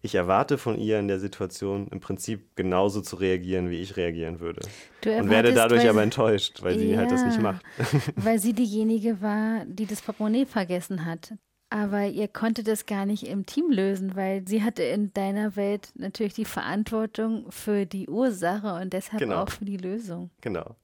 ich 0.01 0.15
erwarte 0.15 0.59
von 0.59 0.79
ihr 0.79 0.99
in 0.99 1.09
der 1.09 1.19
Situation 1.19 1.89
im 1.89 2.01
Prinzip 2.01 2.55
genauso 2.55 3.01
zu 3.01 3.17
reagieren, 3.17 3.71
wie 3.71 3.81
ich 3.81 3.97
reagieren 3.97 4.39
würde. 4.39 4.61
und 5.05 5.29
werde 5.29 5.53
dadurch 5.53 5.89
aber 5.89 6.03
enttäuscht, 6.03 6.63
weil 6.63 6.79
sie 6.79 6.93
ja, 6.93 6.99
halt 6.99 7.11
das 7.11 7.25
nicht 7.25 7.41
macht. 7.41 7.65
weil 8.17 8.39
sie 8.39 8.53
diejenige 8.53 9.21
war, 9.21 9.65
die 9.65 9.87
das 9.87 10.01
Portemonnaie 10.03 10.47
vergessen 10.47 11.05
hat. 11.05 11.35
Aber 11.71 12.07
ihr 12.07 12.29
konntet 12.29 12.67
das 12.67 12.87
gar 12.87 13.05
nicht 13.05 13.27
im 13.27 13.45
Team 13.45 13.71
lösen, 13.71 14.17
weil 14.17 14.47
sie 14.49 14.63
hatte 14.63 14.83
in 14.83 15.13
deiner 15.13 15.55
Welt 15.55 15.91
natürlich 15.95 16.33
die 16.33 16.47
Verantwortung 16.47 17.51
für 17.53 17.85
die 17.85 18.09
Ursache 18.09 18.75
und 18.81 18.93
deshalb 18.93 19.21
genau. 19.21 19.43
auch 19.43 19.51
für 19.51 19.67
die 19.67 19.77
Lösung. 19.77 20.31
Genau. 20.41 20.77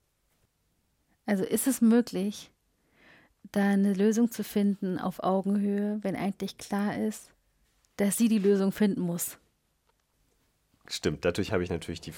Also 1.25 1.43
ist 1.43 1.65
es 1.65 1.81
möglich, 1.81 2.51
da 3.51 3.69
eine 3.69 3.93
Lösung 3.93 4.29
zu 4.29 4.43
finden 4.43 4.99
auf 4.99 5.23
Augenhöhe, 5.23 5.99
wenn 6.01 6.15
eigentlich 6.15 6.57
klar 6.57 6.97
ist, 6.97 7.31
dass 7.97 8.17
sie 8.17 8.27
die 8.27 8.39
Lösung 8.39 8.71
finden 8.71 9.01
muss. 9.01 9.37
Stimmt, 10.87 11.25
dadurch 11.25 11.51
habe 11.51 11.63
ich 11.63 11.71
natürlich 11.71 12.01
die, 12.01 12.13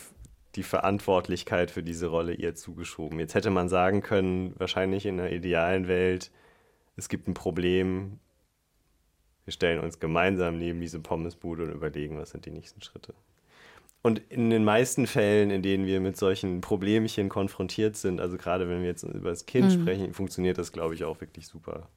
die 0.55 0.63
Verantwortlichkeit 0.63 1.71
für 1.71 1.83
diese 1.83 2.07
Rolle 2.07 2.33
ihr 2.33 2.55
zugeschoben. 2.55 3.19
Jetzt 3.19 3.35
hätte 3.35 3.49
man 3.49 3.69
sagen 3.69 4.01
können, 4.01 4.53
wahrscheinlich 4.59 5.05
in 5.05 5.19
einer 5.19 5.31
idealen 5.31 5.87
Welt, 5.87 6.31
es 6.97 7.07
gibt 7.07 7.29
ein 7.29 7.33
Problem, 7.33 8.19
wir 9.47 9.53
stellen 9.53 9.79
uns 9.79 9.99
gemeinsam 9.99 10.57
neben 10.57 10.81
diese 10.81 10.99
Pommesbude 10.99 11.63
und 11.63 11.71
überlegen, 11.71 12.17
was 12.17 12.31
sind 12.31 12.45
die 12.45 12.51
nächsten 12.51 12.81
Schritte. 12.81 13.13
Und 14.03 14.21
in 14.29 14.49
den 14.49 14.63
meisten 14.63 15.07
Fällen, 15.07 15.49
in 15.49 15.61
denen 15.61 15.85
wir 15.85 15.99
mit 15.99 16.17
solchen 16.17 16.61
Problemchen 16.61 17.29
konfrontiert 17.29 17.95
sind, 17.95 18.21
also 18.21 18.37
gerade 18.37 18.69
wenn 18.69 18.81
wir 18.81 18.87
jetzt 18.87 19.03
über 19.03 19.29
das 19.29 19.45
Kind 19.45 19.67
mhm. 19.67 19.81
sprechen, 19.81 20.13
funktioniert 20.13 20.57
das, 20.57 20.71
glaube 20.71 20.93
ich, 20.93 21.03
auch 21.03 21.19
wirklich 21.19 21.47
super 21.47 21.87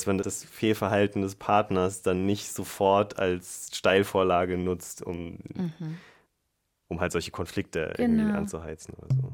dass 0.00 0.06
man 0.06 0.18
das 0.18 0.44
Fehlverhalten 0.44 1.20
des 1.20 1.34
Partners 1.34 2.00
dann 2.00 2.24
nicht 2.24 2.48
sofort 2.48 3.18
als 3.18 3.70
Steilvorlage 3.74 4.56
nutzt, 4.56 5.02
um, 5.02 5.38
mhm. 5.54 5.98
um 6.88 7.00
halt 7.00 7.12
solche 7.12 7.30
Konflikte 7.30 7.92
genau. 7.96 8.22
irgendwie 8.22 8.36
anzuheizen 8.36 8.94
oder 8.94 9.14
so. 9.14 9.32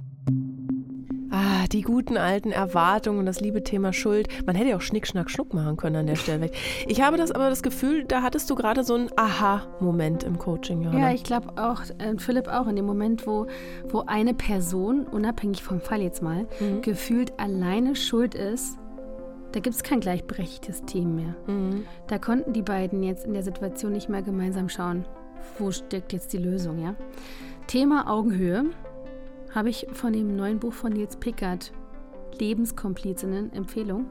Ah, 1.31 1.67
die 1.73 1.83
guten 1.83 2.17
alten 2.17 2.53
Erwartungen 2.53 3.19
und 3.19 3.27
das 3.27 3.41
liebe 3.41 3.63
Thema 3.63 3.93
Schuld. 3.93 4.29
Man 4.47 4.57
hätte 4.57 4.71
ja 4.71 4.77
auch 4.77 4.81
Schnick, 4.81 5.07
Schnack, 5.07 5.31
Schnuck 5.31 5.55
machen 5.55 5.77
können 5.77 5.97
an 5.97 6.07
der 6.07 6.17
Stelle. 6.17 6.51
Ich 6.87 7.03
habe 7.03 7.17
das 7.17 7.33
aber 7.33 7.51
das 7.51 7.63
Gefühl, 7.63 8.05
da 8.05 8.23
hattest 8.23 8.49
du 8.51 8.55
gerade 8.55 8.85
so 8.85 8.95
einen 8.95 9.11
Aha-Moment 9.17 10.25
im 10.25 10.39
Coaching, 10.39 10.83
Johanna. 10.83 11.09
Ja, 11.09 11.15
ich 11.15 11.25
glaube 11.25 11.49
auch, 11.57 11.83
äh, 11.99 12.19
Philipp 12.19 12.49
auch, 12.49 12.67
in 12.69 12.77
dem 12.77 12.87
Moment, 12.87 13.27
wo, 13.27 13.47
wo 13.89 14.05
eine 14.07 14.35
Person, 14.35 15.07
unabhängig 15.07 15.63
vom 15.63 15.81
Fall 15.81 16.03
jetzt 16.03 16.23
mal, 16.23 16.47
mhm. 16.61 16.83
gefühlt 16.83 17.39
alleine 17.39 17.97
schuld 17.97 18.35
ist 18.35 18.79
da 19.57 19.61
gibt 19.61 19.75
es 19.75 19.83
kein 19.83 20.01
gleichberechtigtes 20.01 20.83
Team 20.83 21.17
mehr. 21.17 21.35
Mhm. 21.47 21.87
Da 22.09 22.19
konnten 22.19 22.53
die 22.53 22.61
beiden 22.61 23.03
jetzt 23.03 23.25
in 23.25 23.33
der 23.33 23.43
Situation 23.43 23.93
nicht 23.93 24.11
mehr 24.11 24.21
gemeinsam 24.21 24.69
schauen, 24.69 25.07
wo 25.59 25.71
steckt 25.71 26.13
jetzt 26.13 26.35
die 26.35 26.39
Lösung, 26.39 26.79
ja? 26.79 26.95
Thema 27.67 28.11
Augenhöhe 28.11 28.67
habe 29.57 29.71
ich 29.71 29.87
von 29.93 30.13
dem 30.13 30.37
neuen 30.37 30.61
Buch 30.61 30.75
von 30.75 30.93
Nils 30.93 31.17
Pickard, 31.17 31.73
Lebenskomplizinnen, 32.39 33.53
Empfehlung. 33.55 34.11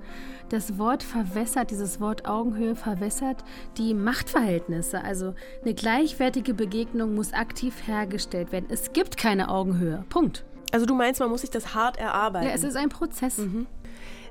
Das 0.49 0.79
Wort 0.79 1.03
verwässert, 1.03 1.69
dieses 1.69 2.01
Wort 2.01 2.27
Augenhöhe 2.27 2.75
verwässert 2.75 3.43
die 3.77 3.93
Machtverhältnisse. 3.93 5.03
Also 5.03 5.36
eine 5.63 5.75
gleichwertige 5.75 6.55
Begegnung 6.55 7.13
muss 7.13 7.31
aktiv 7.31 7.88
hergestellt 7.88 8.51
werden. 8.51 8.65
Es 8.69 8.91
gibt 8.91 9.17
keine 9.17 9.49
Augenhöhe. 9.49 10.03
Punkt. 10.10 10.43
Also 10.71 10.88
du 10.88 10.95
meinst, 10.95 11.19
man 11.19 11.29
muss 11.29 11.41
sich 11.41 11.51
das 11.51 11.75
hart 11.75 11.97
erarbeiten? 11.97 12.47
Ja, 12.47 12.53
es 12.53 12.63
ist 12.63 12.75
ein 12.75 12.89
Prozess. 12.89 13.38
Mhm. 13.38 13.67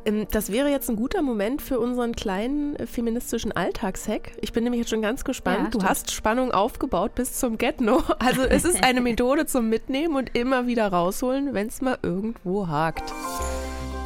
Ähm, 0.04 0.26
das 0.30 0.50
wäre 0.52 0.68
jetzt 0.68 0.88
ein 0.88 0.96
guter 0.96 1.22
Moment 1.22 1.62
für 1.62 1.78
unseren 1.78 2.14
kleinen 2.14 2.76
äh, 2.76 2.86
feministischen 2.86 3.52
Alltagshack. 3.52 4.32
Ich 4.40 4.52
bin 4.52 4.64
nämlich 4.64 4.80
jetzt 4.80 4.90
schon 4.90 5.02
ganz 5.02 5.24
gespannt. 5.24 5.74
Ja, 5.74 5.80
du 5.80 5.82
hast 5.82 6.10
Spannung 6.10 6.52
aufgebaut 6.52 7.14
bis 7.14 7.34
zum 7.34 7.58
Get-No. 7.58 8.02
Also 8.18 8.42
es 8.42 8.64
ist 8.64 8.82
eine 8.82 9.00
Methode 9.00 9.44
zum 9.46 9.68
Mitnehmen 9.68 10.16
und 10.16 10.34
immer 10.34 10.66
wieder 10.66 10.88
rausholen, 10.88 11.52
wenn 11.52 11.66
es 11.66 11.80
mal 11.80 11.98
irgendwo 12.02 12.68
hakt. 12.68 13.12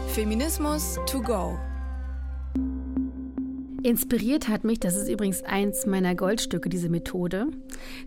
Feminismus 0.09 0.99
to 1.07 1.21
go. 1.21 1.57
Inspiriert 3.85 4.49
hat 4.49 4.65
mich, 4.65 4.81
das 4.81 4.97
ist 4.97 5.09
übrigens 5.09 5.45
eins 5.45 5.87
meiner 5.87 6.17
Goldstücke, 6.17 6.69
diese 6.69 6.89
Methode, 6.89 7.47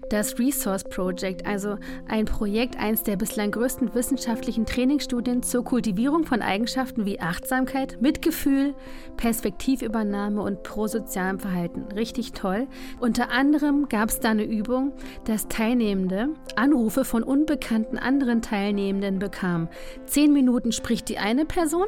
das 0.09 0.37
Resource 0.37 0.83
Project, 0.83 1.45
also 1.45 1.77
ein 2.09 2.25
Projekt, 2.25 2.77
eins 2.77 3.03
der 3.03 3.15
bislang 3.15 3.51
größten 3.51 3.95
wissenschaftlichen 3.95 4.65
Trainingsstudien 4.65 5.43
zur 5.43 5.63
Kultivierung 5.63 6.25
von 6.25 6.41
Eigenschaften 6.41 7.05
wie 7.05 7.21
Achtsamkeit, 7.21 8.01
Mitgefühl, 8.01 8.75
Perspektivübernahme 9.15 10.41
und 10.41 10.63
prosozialem 10.63 11.39
Verhalten. 11.39 11.83
Richtig 11.95 12.33
toll. 12.33 12.67
Unter 12.99 13.31
anderem 13.31 13.87
gab 13.87 14.09
es 14.09 14.19
da 14.19 14.31
eine 14.31 14.43
Übung, 14.43 14.91
dass 15.23 15.47
Teilnehmende 15.47 16.29
Anrufe 16.57 17.05
von 17.05 17.23
unbekannten 17.23 17.97
anderen 17.97 18.41
Teilnehmenden 18.41 19.19
bekamen. 19.19 19.69
Zehn 20.05 20.33
Minuten 20.33 20.73
spricht 20.73 21.07
die 21.07 21.17
eine 21.17 21.45
Person, 21.45 21.87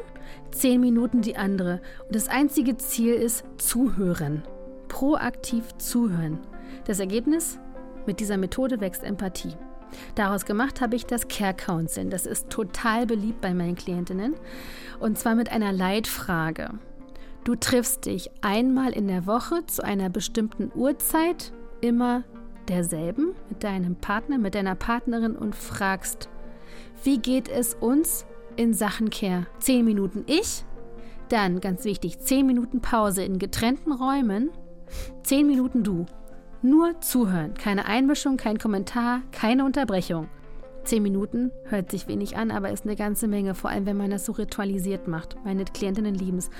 zehn 0.52 0.80
Minuten 0.80 1.20
die 1.20 1.36
andere. 1.36 1.82
Und 2.06 2.14
das 2.14 2.28
einzige 2.28 2.78
Ziel 2.78 3.12
ist 3.12 3.44
zuhören. 3.74 4.44
Proaktiv 4.86 5.76
zuhören. 5.78 6.38
Das 6.84 7.00
Ergebnis? 7.00 7.58
Mit 8.06 8.20
dieser 8.20 8.36
Methode 8.36 8.80
wächst 8.80 9.02
Empathie. 9.02 9.56
Daraus 10.14 10.44
gemacht 10.44 10.80
habe 10.80 10.94
ich 10.94 11.06
das 11.06 11.26
Care 11.26 11.54
Counseling. 11.54 12.08
Das 12.08 12.24
ist 12.24 12.50
total 12.50 13.04
beliebt 13.04 13.40
bei 13.40 13.52
meinen 13.52 13.74
Klientinnen. 13.74 14.36
Und 15.00 15.18
zwar 15.18 15.34
mit 15.34 15.50
einer 15.50 15.72
Leitfrage. 15.72 16.70
Du 17.42 17.56
triffst 17.56 18.06
dich 18.06 18.30
einmal 18.42 18.92
in 18.92 19.08
der 19.08 19.26
Woche 19.26 19.66
zu 19.66 19.82
einer 19.82 20.08
bestimmten 20.08 20.70
Uhrzeit, 20.76 21.52
immer 21.80 22.22
derselben, 22.68 23.34
mit 23.48 23.64
deinem 23.64 23.96
Partner, 23.96 24.38
mit 24.38 24.54
deiner 24.54 24.76
Partnerin 24.76 25.34
und 25.34 25.56
fragst, 25.56 26.28
wie 27.02 27.18
geht 27.18 27.48
es 27.48 27.74
uns 27.74 28.24
in 28.54 28.72
Sachen 28.72 29.10
Care? 29.10 29.48
Zehn 29.58 29.84
Minuten 29.84 30.22
ich, 30.28 30.64
dann 31.28 31.60
ganz 31.60 31.84
wichtig, 31.84 32.18
zehn 32.20 32.46
Minuten 32.46 32.80
Pause 32.80 33.24
in 33.24 33.38
getrennten 33.38 33.92
Räumen, 33.92 34.50
zehn 35.22 35.46
Minuten 35.46 35.82
du. 35.82 36.06
Nur 36.62 37.00
zuhören, 37.00 37.54
keine 37.54 37.84
Einmischung, 37.84 38.36
kein 38.36 38.58
Kommentar, 38.58 39.20
keine 39.32 39.64
Unterbrechung. 39.64 40.28
Zehn 40.84 41.02
Minuten 41.02 41.50
hört 41.64 41.90
sich 41.90 42.08
wenig 42.08 42.36
an, 42.36 42.50
aber 42.50 42.70
ist 42.70 42.84
eine 42.84 42.96
ganze 42.96 43.26
Menge, 43.26 43.54
vor 43.54 43.70
allem 43.70 43.86
wenn 43.86 43.96
man 43.96 44.10
das 44.10 44.26
so 44.26 44.32
ritualisiert 44.32 45.08
macht. 45.08 45.36
Meine 45.44 45.64
Klientinnen 45.64 46.14
lieben 46.14 46.38
es. 46.38 46.50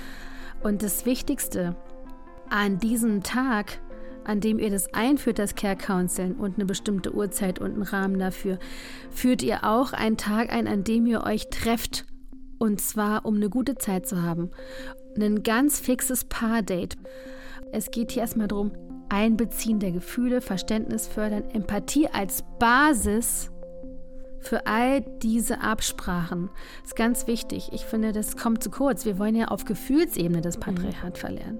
Und 0.61 0.81
das 0.81 1.05
Wichtigste 1.05 1.75
an 2.49 2.79
diesem 2.79 3.23
Tag, 3.23 3.79
an 4.23 4.39
dem 4.39 4.57
ihr 4.57 4.71
das 4.71 4.93
einführt, 4.93 5.39
das 5.39 5.55
Care 5.55 5.75
Counseling 5.75 6.35
und 6.35 6.55
eine 6.55 6.65
bestimmte 6.65 7.13
Uhrzeit 7.13 7.59
und 7.59 7.73
einen 7.73 7.83
Rahmen 7.83 8.17
dafür, 8.17 8.57
führt 9.11 9.43
ihr 9.43 9.63
auch 9.63 9.93
einen 9.93 10.17
Tag 10.17 10.51
ein, 10.51 10.67
an 10.67 10.83
dem 10.83 11.05
ihr 11.05 11.23
euch 11.23 11.49
trefft. 11.49 12.05
Und 12.57 12.81
zwar, 12.81 13.25
um 13.25 13.35
eine 13.35 13.49
gute 13.49 13.75
Zeit 13.75 14.07
zu 14.07 14.21
haben. 14.21 14.51
Ein 15.19 15.43
ganz 15.43 15.79
fixes 15.79 16.25
Paar-Date. 16.25 16.97
Es 17.71 17.91
geht 17.91 18.11
hier 18.11 18.21
erstmal 18.21 18.47
darum, 18.47 18.71
Einbeziehen 19.09 19.79
der 19.79 19.91
Gefühle, 19.91 20.41
Verständnis 20.41 21.07
fördern, 21.07 21.43
Empathie 21.51 22.07
als 22.07 22.43
Basis 22.59 23.51
für 24.39 24.65
all 24.67 25.01
diese 25.01 25.61
Absprachen. 25.61 26.49
Das 26.81 26.91
ist 26.91 26.95
ganz 26.95 27.27
wichtig. 27.27 27.69
Ich 27.71 27.85
finde, 27.85 28.11
das 28.11 28.37
kommt 28.37 28.63
zu 28.63 28.69
kurz. 28.69 29.05
Wir 29.05 29.19
wollen 29.19 29.35
ja 29.35 29.47
auf 29.47 29.65
Gefühlsebene 29.65 30.41
das 30.41 30.57
Patriarchat 30.57 31.17
verlernen. 31.17 31.59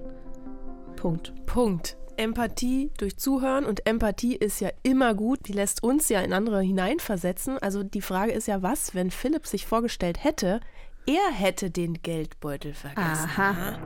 Punkt. 0.96 1.32
Punkt. 1.46 1.96
Empathie 2.16 2.90
durch 2.96 3.18
Zuhören 3.18 3.66
und 3.66 3.86
Empathie 3.86 4.34
ist 4.34 4.60
ja 4.60 4.70
immer 4.82 5.14
gut. 5.14 5.40
Die 5.48 5.52
lässt 5.52 5.82
uns 5.82 6.08
ja 6.08 6.20
in 6.20 6.32
andere 6.32 6.62
hineinversetzen. 6.62 7.58
Also 7.58 7.82
die 7.82 8.00
Frage 8.00 8.32
ist 8.32 8.48
ja, 8.48 8.62
was, 8.62 8.94
wenn 8.94 9.10
Philipp 9.10 9.46
sich 9.46 9.66
vorgestellt 9.66 10.24
hätte, 10.24 10.60
er 11.06 11.32
hätte 11.32 11.70
den 11.70 11.94
Geldbeutel 12.02 12.74
vergessen. 12.74 13.30
Aha. 13.36 13.78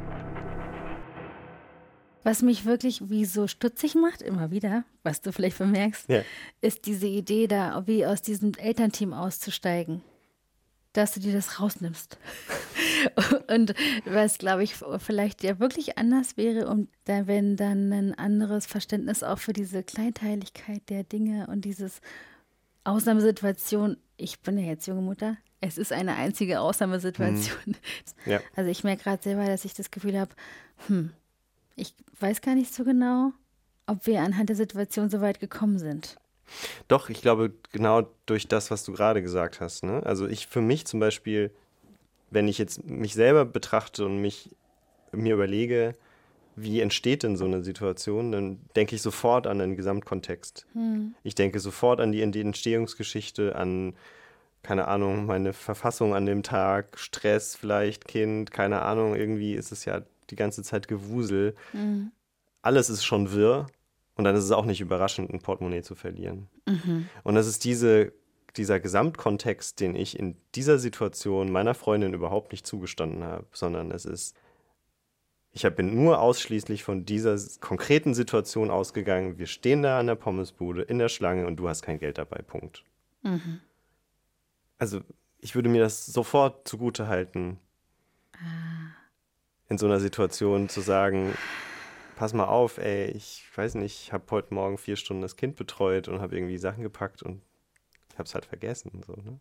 Was 2.23 2.43
mich 2.43 2.67
wirklich 2.67 3.09
wie 3.09 3.25
so 3.25 3.47
stutzig 3.47 3.95
macht, 3.95 4.21
immer 4.21 4.51
wieder, 4.51 4.85
was 5.03 5.23
du 5.23 5.33
vielleicht 5.33 5.57
bemerkst, 5.59 6.09
Ja. 6.09 6.23
ist 6.61 6.85
diese 6.87 7.07
Idee 7.07 7.47
da, 7.47 7.87
wie 7.87 8.05
aus 8.05 8.21
diesem 8.21 8.53
Elternteam 8.55 9.13
auszusteigen. 9.15 10.03
Dass 10.93 11.13
du 11.13 11.21
dir 11.21 11.33
das 11.33 11.61
rausnimmst. 11.61 12.19
Und 13.49 13.75
was, 14.05 14.39
glaube 14.39 14.65
ich, 14.65 14.75
vielleicht 14.99 15.43
ja 15.45 15.59
wirklich 15.61 15.97
anders 15.99 16.37
wäre, 16.37 16.67
und 16.69 16.89
da, 17.05 17.27
wenn 17.27 17.57
dann 17.57 17.93
ein 17.93 18.13
anderes 18.19 18.67
Verständnis 18.67 19.23
auch 19.23 19.39
für 19.39 19.53
diese 19.53 19.83
Kleinteiligkeit 19.83 20.83
der 20.91 21.05
Dinge 21.05 21.47
und 21.47 21.65
dieses 21.65 22.01
Ausnahmesituation. 22.85 23.97
Ich 24.17 24.41
bin 24.41 24.59
ja 24.59 24.65
jetzt 24.67 24.87
junge 24.87 25.01
Mutter. 25.03 25.37
Es 25.61 25.77
ist 25.77 25.93
eine 25.93 26.17
einzige 26.17 26.61
Ausnahmesituation. 26.61 27.77
Ja. 28.27 28.41
Also 28.57 28.71
ich 28.71 28.85
merke 28.85 29.05
gerade 29.05 29.23
selber, 29.23 29.47
dass 29.47 29.65
ich 29.65 29.75
das 29.75 29.91
Gefühl 29.91 30.19
habe, 30.19 30.31
hm, 30.87 31.11
ich 31.77 31.95
weiß 32.19 32.41
gar 32.41 32.55
nicht 32.55 32.75
so 32.75 32.85
genau, 32.85 33.33
ob 33.87 34.07
wir 34.07 34.21
anhand 34.21 34.49
der 34.49 34.57
Situation 34.57 35.11
so 35.11 35.21
weit 35.21 35.41
gekommen 35.41 35.79
sind. 35.79 36.17
Doch, 36.89 37.11
ich 37.11 37.23
glaube, 37.23 37.53
genau 37.73 38.09
durch 38.27 38.49
das, 38.49 38.71
was 38.71 38.85
du 38.85 38.93
gerade 38.93 39.23
gesagt 39.23 39.61
hast. 39.61 39.85
Ne? 39.85 40.03
Also 40.05 40.27
ich 40.27 40.47
für 40.47 40.61
mich 40.61 40.87
zum 40.87 41.01
Beispiel, 41.01 41.51
wenn 42.31 42.49
ich 42.49 42.59
jetzt 42.59 42.85
mich 42.85 43.15
selber 43.15 43.45
betrachte 43.45 44.05
und 44.05 44.21
mich 44.21 44.51
mir 45.13 45.35
überlege, 45.35 45.95
wie 46.57 46.81
entsteht 46.81 47.23
denn 47.23 47.37
so 47.37 47.45
eine 47.45 47.63
Situation, 47.63 48.33
dann 48.33 48.61
denke 48.77 48.95
ich 48.95 49.03
sofort 49.03 49.47
an 49.47 49.59
den 49.59 49.77
Gesamtkontext. 49.77 50.67
Ich 51.23 51.35
denke 51.35 51.61
sofort 51.61 52.01
an 52.01 52.13
die 52.13 52.23
Entstehungsgeschichte, 52.23 53.57
an, 53.57 53.95
keine 54.63 54.89
Ahnung, 54.89 55.27
meine 55.27 55.53
Verfassung 55.53 56.15
an 56.15 56.27
dem 56.27 56.43
Tag, 56.43 56.99
Stress 56.99 57.57
vielleicht, 57.57 58.07
Kind, 58.07 58.51
keine 58.51 58.83
Ahnung, 58.83 59.15
irgendwie 59.17 59.55
ist 59.55 59.73
es 59.73 59.85
ja 59.85 60.03
die 60.29 60.37
ganze 60.37 60.63
Zeit 60.63 60.87
Gewusel. 60.89 61.55
Alles 62.63 62.91
ist 62.91 63.05
schon 63.05 63.33
wirr 63.33 63.67
und 64.17 64.25
dann 64.25 64.37
ist 64.37 64.45
es 64.45 64.53
auch 64.53 64.67
nicht 64.67 64.81
überraschend, 64.81 65.31
ein 65.33 65.41
Portemonnaie 65.41 65.83
zu 65.83 65.95
verlieren. 65.95 66.49
Und 67.25 67.35
das 67.37 67.47
ist 67.47 67.65
diese, 67.65 68.13
dieser 68.57 68.81
Gesamtkontext, 68.81 69.81
den 69.81 69.95
ich 69.97 70.19
in 70.19 70.37
dieser 70.55 70.79
Situation 70.79 71.51
meiner 71.51 71.75
Freundin 71.75 72.13
überhaupt 72.13 72.53
nicht 72.53 72.67
zugestanden 72.67 73.25
habe, 73.25 73.47
sondern 73.53 73.91
es 73.91 74.05
ist, 74.05 74.37
ich 75.53 75.63
bin 75.75 75.95
nur 75.97 76.21
ausschließlich 76.21 76.85
von 76.85 77.05
dieser 77.07 77.37
konkreten 77.61 78.13
Situation 78.15 78.71
ausgegangen. 78.71 79.39
Wir 79.39 79.47
stehen 79.47 79.83
da 79.83 79.99
an 79.99 80.07
der 80.07 80.15
Pommesbude 80.17 80.83
in 80.83 80.99
der 80.99 81.09
Schlange 81.09 81.47
und 81.47 81.57
du 81.57 81.69
hast 81.69 81.83
kein 81.83 81.99
Geld 81.99 82.19
dabei, 82.19 82.43
Punkt. 82.43 82.85
Also 84.81 85.01
ich 85.39 85.55
würde 85.55 85.69
mir 85.69 85.83
das 85.83 86.07
sofort 86.07 86.67
zugute 86.67 87.07
halten, 87.07 87.59
in 89.69 89.77
so 89.77 89.85
einer 89.85 90.01
Situation 90.01 90.71
zu 90.71 90.81
sagen, 90.81 91.35
pass 92.17 92.33
mal 92.33 92.47
auf, 92.47 92.79
ey, 92.79 93.11
ich 93.11 93.45
weiß 93.55 93.75
nicht, 93.75 94.05
ich 94.05 94.13
habe 94.15 94.25
heute 94.31 94.55
Morgen 94.55 94.79
vier 94.79 94.97
Stunden 94.97 95.21
das 95.21 95.37
Kind 95.37 95.57
betreut 95.57 96.09
und 96.09 96.23
habe 96.23 96.35
irgendwie 96.35 96.57
Sachen 96.57 96.83
gepackt 96.83 97.23
und 97.23 97.43
ich 98.11 98.19
habe 98.19 98.25
es 98.25 98.35
halt 98.35 98.47
vergessen. 98.47 99.03
So, 99.07 99.13
ne? 99.13 99.39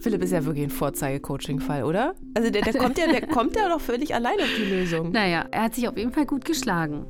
Philipp 0.00 0.22
ist 0.22 0.32
ja 0.32 0.42
wirklich 0.46 0.64
ein 0.64 0.70
Vorzeige-Coaching-Fall, 0.70 1.84
oder? 1.84 2.14
Also 2.34 2.48
der, 2.50 2.62
der 2.62 2.72
kommt 2.72 2.96
ja, 2.96 3.08
der 3.08 3.26
kommt 3.26 3.56
ja 3.56 3.68
doch 3.68 3.80
völlig 3.80 4.14
allein 4.14 4.40
auf 4.40 4.54
die 4.56 4.64
Lösung. 4.64 5.12
Naja, 5.12 5.46
er 5.50 5.64
hat 5.64 5.74
sich 5.74 5.86
auf 5.86 5.98
jeden 5.98 6.12
Fall 6.12 6.24
gut 6.24 6.46
geschlagen. 6.46 7.04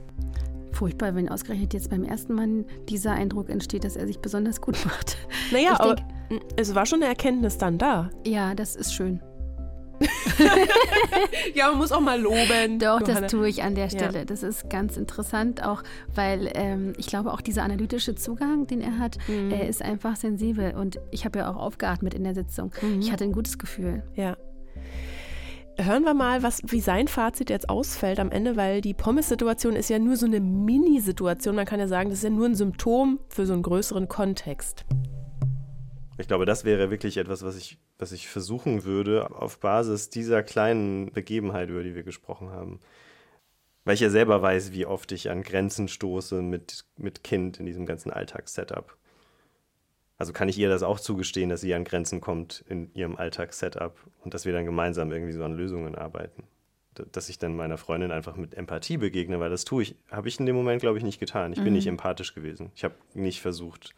Furchtbar, 0.79 1.15
wenn 1.17 1.29
ausgerechnet 1.29 1.75
jetzt 1.75 1.91
beim 1.91 2.05
ersten 2.05 2.35
Mann 2.35 2.65
dieser 2.89 3.11
Eindruck 3.13 3.51
entsteht, 3.51 3.83
dass 3.83 3.97
er 3.97 4.07
sich 4.07 4.21
besonders 4.21 4.61
gut 4.61 4.77
macht. 4.85 5.17
Naja, 5.51 5.73
Ich 5.73 5.81
aber 5.81 5.97
denk- 6.31 6.43
es 6.57 6.73
war 6.75 6.87
schon 6.87 7.01
eine 7.03 7.09
Erkenntnis 7.11 7.59
dann 7.59 7.79
da. 7.79 8.11
Ja, 8.25 8.55
das 8.55 8.77
ist 8.77 8.95
schön. 8.95 9.21
Ja, 11.55 11.69
man 11.71 11.79
muss 11.79 11.91
auch 11.91 12.01
mal 12.01 12.21
loben. 12.21 12.79
Doch, 12.79 13.01
Johanna. 13.01 13.23
das 13.23 13.31
tue 13.33 13.49
ich 13.49 13.63
an 13.65 13.75
der 13.75 13.87
Ja. 13.87 13.91
Stelle. 13.91 14.25
Das 14.27 14.43
ist 14.45 14.71
ganz 14.71 14.97
interessant, 14.97 15.65
auch 15.65 15.83
weil 16.15 16.51
ähm, 16.55 16.93
ich 16.99 17.07
glaube, 17.09 17.33
auch 17.33 17.41
dieser 17.41 17.65
analytische 17.65 18.15
Zugang, 18.15 18.67
den 18.69 18.81
er 18.81 18.99
hat, 18.99 19.19
Mhm. 19.27 19.51
er 19.51 19.69
ist 19.69 19.83
einfach 19.83 20.15
sensibel. 20.15 20.75
Und 20.77 21.01
ich 21.11 21.25
habe 21.25 21.41
ja 21.41 21.51
auch 21.51 21.57
aufgeatmet 21.57 22.15
in 22.15 22.23
der 22.23 22.35
Sitzung. 22.35 22.71
Mhm. 22.81 23.01
Ich 23.01 23.11
hatte 23.11 23.25
ein 23.25 23.33
gutes 23.33 23.59
Gefühl. 23.59 24.03
Ja. 24.15 24.37
Hören 25.81 26.03
wir 26.03 26.15
mal, 26.15 26.43
was, 26.43 26.61
wie 26.67 26.81
sein 26.81 27.07
Fazit 27.07 27.51
jetzt 27.51 27.71
ausfällt 27.71 28.19
am 28.19 28.33
Ende, 28.33 28.57
weil 28.57 28.81
die 28.81 28.95
Pommes-Situation 28.95 29.77
ist 29.77 29.89
ja 29.89 30.01
nur 30.01 30.17
so 30.17 30.27
eine 30.27 30.41
Mini-Situation. 30.41 31.55
Man 31.55 31.67
kann 31.67 31.79
ja 31.79 31.87
sagen, 31.87 32.11
das 32.11 32.19
ist 32.19 32.25
ja 32.25 32.31
nur 32.31 32.47
ein 32.47 32.57
Symptom 32.57 33.21
für 33.29 33.47
so 33.47 33.53
einen 33.53 33.63
größeren 33.63 34.09
Kontext. 34.09 34.85
Ich 36.19 36.27
glaube, 36.27 36.47
das 36.47 36.65
wäre 36.65 36.91
wirklich 36.91 37.17
etwas, 37.17 37.45
was 37.45 37.57
ich, 37.57 37.79
was 37.97 38.11
ich 38.11 38.27
versuchen 38.27 38.83
würde, 38.83 39.31
auf 39.31 39.61
Basis 39.61 40.11
dieser 40.11 40.43
kleinen 40.43 41.13
Begebenheit, 41.13 41.71
über 41.71 41.85
die 41.85 41.95
wir 41.95 42.03
gesprochen 42.03 42.51
haben. 42.51 42.81
Weil 43.85 43.95
ich 43.95 44.01
ja 44.01 44.11
selber 44.11 44.43
weiß, 44.43 44.73
wie 44.73 44.85
oft 44.85 45.13
ich 45.13 45.31
an 45.31 45.45
Grenzen 45.45 45.87
stoße 45.87 46.43
mit, 46.43 46.87
mit 46.97 47.23
Kind 47.23 47.61
in 47.61 47.67
diesem 47.67 47.87
ganzen 47.87 48.11
Alltagssetup. 48.11 48.98
Also 50.19 50.33
kann 50.33 50.49
ich 50.49 50.59
ihr 50.59 50.69
das 50.69 50.83
auch 50.83 50.99
zugestehen, 50.99 51.49
dass 51.49 51.61
sie 51.61 51.73
an 51.75 51.85
Grenzen 51.85 52.21
kommt 52.21 52.65
in 52.69 52.93
ihrem 52.93 53.17
Alltagssetup 53.17 53.97
und 54.25 54.35
dass 54.35 54.45
wir 54.45 54.53
dann 54.53 54.65
gemeinsam 54.65 55.13
irgendwie 55.13 55.33
so 55.33 55.45
an 55.45 55.55
Lösungen 55.55 55.95
arbeiten. 55.95 56.43
Dass 57.13 57.29
ich 57.29 57.39
dann 57.39 57.55
meiner 57.55 57.79
Freundin 57.79 58.11
einfach 58.11 58.37
mit 58.37 58.55
Empathie 58.55 58.97
begegne, 58.97 59.39
weil 59.39 59.51
das 59.51 59.65
tue 59.65 59.85
ich, 59.85 59.95
habe 60.11 60.27
ich 60.27 60.41
in 60.41 60.47
dem 60.47 60.57
Moment, 60.57 60.81
glaube 60.81 60.99
ich, 60.99 61.05
nicht 61.05 61.21
getan. 61.21 61.53
Ich 61.53 61.63
bin 61.63 61.73
nicht 61.73 61.87
empathisch 61.87 62.35
gewesen. 62.35 62.73
Ich 62.75 62.83
habe 62.83 62.97
nicht 63.15 63.41
versucht 63.41 63.95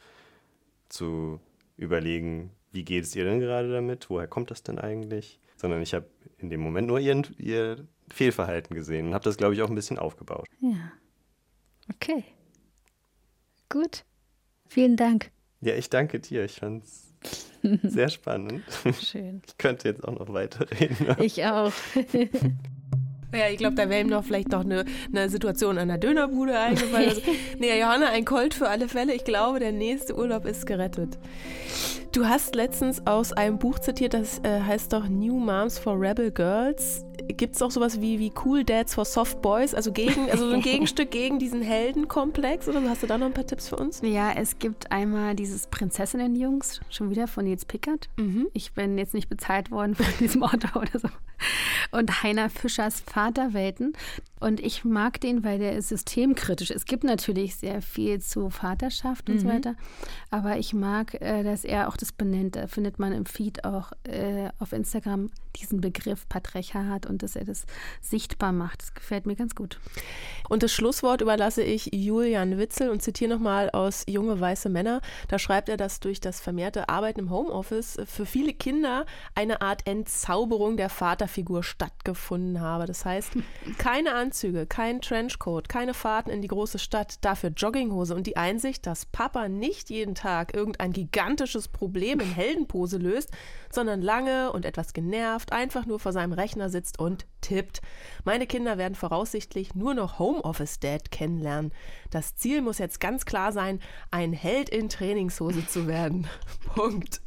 zu 0.90 1.40
überlegen, 1.78 2.50
wie 2.72 2.84
geht 2.84 3.04
es 3.04 3.16
ihr 3.16 3.24
denn 3.24 3.40
gerade 3.40 3.72
damit, 3.72 4.10
woher 4.10 4.28
kommt 4.28 4.50
das 4.50 4.62
denn 4.62 4.78
eigentlich, 4.78 5.40
sondern 5.56 5.80
ich 5.80 5.94
habe 5.94 6.06
in 6.36 6.50
dem 6.50 6.60
Moment 6.60 6.88
nur 6.88 6.98
ihren, 6.98 7.26
ihr 7.38 7.86
Fehlverhalten 8.10 8.76
gesehen 8.76 9.08
und 9.08 9.14
habe 9.14 9.24
das, 9.24 9.38
glaube 9.38 9.54
ich, 9.54 9.62
auch 9.62 9.70
ein 9.70 9.74
bisschen 9.74 9.98
aufgebaut. 9.98 10.46
Ja. 10.60 10.92
Okay. 11.94 12.24
Gut. 13.70 14.04
Vielen 14.68 14.96
Dank. 14.96 15.30
Ja, 15.60 15.74
ich 15.74 15.90
danke 15.90 16.20
dir, 16.20 16.44
ich 16.44 16.56
fand 16.56 16.84
es 16.84 17.12
sehr 17.82 18.08
spannend. 18.08 18.62
Schön. 19.00 19.42
Ich 19.46 19.58
könnte 19.58 19.88
jetzt 19.88 20.04
auch 20.04 20.18
noch 20.18 20.32
weiterreden. 20.32 21.16
Ich 21.18 21.44
auch. 21.44 21.72
Ja, 23.32 23.48
ich 23.48 23.58
glaube, 23.58 23.76
da 23.76 23.88
wäre 23.88 24.00
ihm 24.00 24.08
noch 24.08 24.24
vielleicht 24.24 24.48
noch 24.48 24.64
eine, 24.64 24.84
eine 25.12 25.28
Situation 25.28 25.78
an 25.78 25.86
der 25.86 25.98
Dönerbude 25.98 26.58
eingefallen. 26.58 27.10
Also, 27.10 27.22
nee, 27.60 27.78
Johanna, 27.78 28.08
ein 28.08 28.24
Colt 28.24 28.54
für 28.54 28.68
alle 28.68 28.88
Fälle. 28.88 29.14
Ich 29.14 29.22
glaube, 29.22 29.60
der 29.60 29.70
nächste 29.70 30.16
Urlaub 30.16 30.44
ist 30.46 30.66
gerettet. 30.66 31.16
Du 32.10 32.26
hast 32.26 32.56
letztens 32.56 33.06
aus 33.06 33.32
einem 33.32 33.58
Buch 33.60 33.78
zitiert, 33.78 34.14
das 34.14 34.40
äh, 34.40 34.60
heißt 34.62 34.92
doch 34.92 35.08
New 35.08 35.38
Moms 35.38 35.78
for 35.78 35.94
Rebel 36.00 36.32
Girls. 36.32 37.04
Gibt 37.28 37.56
es 37.56 37.62
auch 37.62 37.70
sowas 37.70 38.00
wie, 38.00 38.18
wie 38.18 38.32
Cool 38.44 38.64
Dads 38.64 38.94
for 38.94 39.04
Soft 39.04 39.42
Boys, 39.42 39.74
also 39.74 39.92
gegen, 39.92 40.30
also 40.30 40.48
so 40.48 40.54
ein 40.54 40.62
Gegenstück 40.62 41.10
gegen 41.10 41.38
diesen 41.38 41.62
Heldenkomplex? 41.62 42.68
Oder 42.68 42.82
hast 42.88 43.02
du 43.02 43.06
da 43.06 43.18
noch 43.18 43.26
ein 43.26 43.34
paar 43.34 43.46
Tipps 43.46 43.68
für 43.68 43.76
uns? 43.76 44.00
Ja, 44.02 44.32
es 44.32 44.58
gibt 44.58 44.90
einmal 44.90 45.34
dieses 45.34 45.66
Prinzessinnenjungs, 45.66 46.80
schon 46.90 47.10
wieder 47.10 47.26
von 47.26 47.44
Nils 47.44 47.64
Pickert. 47.64 48.08
Mhm. 48.16 48.48
Ich 48.52 48.72
bin 48.72 48.98
jetzt 48.98 49.14
nicht 49.14 49.28
bezahlt 49.28 49.70
worden 49.70 49.94
von 49.94 50.06
diesem 50.18 50.42
Autor 50.42 50.82
oder 50.82 50.98
so. 50.98 51.08
Und 51.92 52.22
Heiner 52.22 52.50
Fischers 52.50 53.00
Vaterwelten. 53.00 53.94
Und 54.40 54.60
ich 54.60 54.84
mag 54.84 55.20
den, 55.20 55.44
weil 55.44 55.58
der 55.58 55.76
ist 55.76 55.88
systemkritisch. 55.88 56.70
Es 56.70 56.86
gibt 56.86 57.04
natürlich 57.04 57.56
sehr 57.56 57.82
viel 57.82 58.20
zu 58.20 58.50
Vaterschaft 58.50 59.28
und 59.28 59.36
mhm. 59.36 59.40
so 59.40 59.48
weiter. 59.48 59.74
Aber 60.30 60.58
ich 60.58 60.72
mag, 60.72 61.20
äh, 61.20 61.42
dass 61.42 61.64
er 61.64 61.88
auch 61.88 61.96
das 61.96 62.12
benennt. 62.12 62.56
Da 62.56 62.66
findet 62.66 62.98
man 62.98 63.12
im 63.12 63.26
Feed 63.26 63.64
auch 63.64 63.92
äh, 64.04 64.48
auf 64.58 64.72
Instagram 64.72 65.30
diesen 65.56 65.80
Begriff 65.80 66.28
Patriarchat 66.28 67.06
und 67.06 67.22
dass 67.22 67.36
er 67.36 67.44
das 67.44 67.66
sichtbar 68.00 68.52
macht. 68.52 68.82
Das 68.82 68.94
gefällt 68.94 69.26
mir 69.26 69.36
ganz 69.36 69.54
gut. 69.54 69.78
Und 70.48 70.62
das 70.62 70.72
Schlusswort 70.72 71.20
überlasse 71.20 71.62
ich 71.62 71.90
Julian 71.92 72.58
Witzel 72.58 72.90
und 72.90 73.02
zitiere 73.02 73.30
nochmal 73.30 73.70
aus 73.70 74.04
Junge 74.08 74.40
weiße 74.40 74.68
Männer. 74.68 75.00
Da 75.28 75.38
schreibt 75.38 75.68
er, 75.68 75.76
dass 75.76 76.00
durch 76.00 76.20
das 76.20 76.40
vermehrte 76.40 76.88
Arbeiten 76.88 77.20
im 77.20 77.30
Homeoffice 77.30 77.98
für 78.06 78.26
viele 78.26 78.54
Kinder 78.54 79.06
eine 79.34 79.60
Art 79.60 79.86
Entzauberung 79.86 80.76
der 80.76 80.88
Vaterfigur 80.88 81.62
stattgefunden 81.62 82.60
habe. 82.60 82.86
Das 82.86 83.04
heißt, 83.04 83.32
keine 83.78 84.14
Anzüge, 84.30 84.64
kein 84.64 85.00
Trenchcoat, 85.00 85.68
keine 85.68 85.92
Fahrten 85.92 86.30
in 86.30 86.40
die 86.40 86.46
große 86.46 86.78
Stadt, 86.78 87.16
dafür 87.22 87.50
Jogginghose 87.50 88.14
und 88.14 88.28
die 88.28 88.36
Einsicht, 88.36 88.86
dass 88.86 89.04
Papa 89.04 89.48
nicht 89.48 89.90
jeden 89.90 90.14
Tag 90.14 90.54
irgendein 90.54 90.92
gigantisches 90.92 91.66
Problem 91.66 92.20
in 92.20 92.30
Heldenpose 92.30 92.96
löst, 92.98 93.32
sondern 93.72 94.00
lange 94.00 94.52
und 94.52 94.64
etwas 94.64 94.92
genervt 94.92 95.52
einfach 95.52 95.84
nur 95.84 95.98
vor 95.98 96.12
seinem 96.12 96.32
Rechner 96.32 96.70
sitzt 96.70 97.00
und 97.00 97.26
tippt. 97.40 97.80
Meine 98.24 98.46
Kinder 98.46 98.78
werden 98.78 98.94
voraussichtlich 98.94 99.74
nur 99.74 99.94
noch 99.94 100.20
Homeoffice 100.20 100.78
Dad 100.78 101.10
kennenlernen. 101.10 101.72
Das 102.10 102.36
Ziel 102.36 102.62
muss 102.62 102.78
jetzt 102.78 103.00
ganz 103.00 103.24
klar 103.24 103.52
sein, 103.52 103.80
ein 104.10 104.32
Held 104.32 104.68
in 104.68 104.88
Trainingshose 104.88 105.66
zu 105.66 105.88
werden. 105.88 106.28
Punkt. 106.74 107.20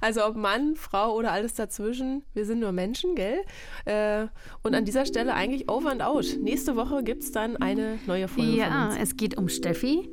Also 0.00 0.24
ob 0.24 0.36
Mann, 0.36 0.76
Frau 0.76 1.14
oder 1.14 1.32
alles 1.32 1.54
dazwischen, 1.54 2.24
wir 2.32 2.46
sind 2.46 2.60
nur 2.60 2.72
Menschen, 2.72 3.14
gell? 3.14 3.42
Äh, 3.84 4.28
und 4.62 4.74
an 4.74 4.84
dieser 4.84 5.04
Stelle 5.04 5.34
eigentlich 5.34 5.68
over 5.70 5.90
and 5.90 6.02
out. 6.02 6.26
Nächste 6.46 6.76
Woche 6.76 7.02
gibt 7.02 7.24
es 7.24 7.32
dann 7.32 7.56
eine 7.56 7.98
neue 8.06 8.28
Folge. 8.28 8.52
Ja, 8.52 8.94
es 8.96 9.16
geht 9.16 9.36
um 9.36 9.48
Steffi. 9.48 10.08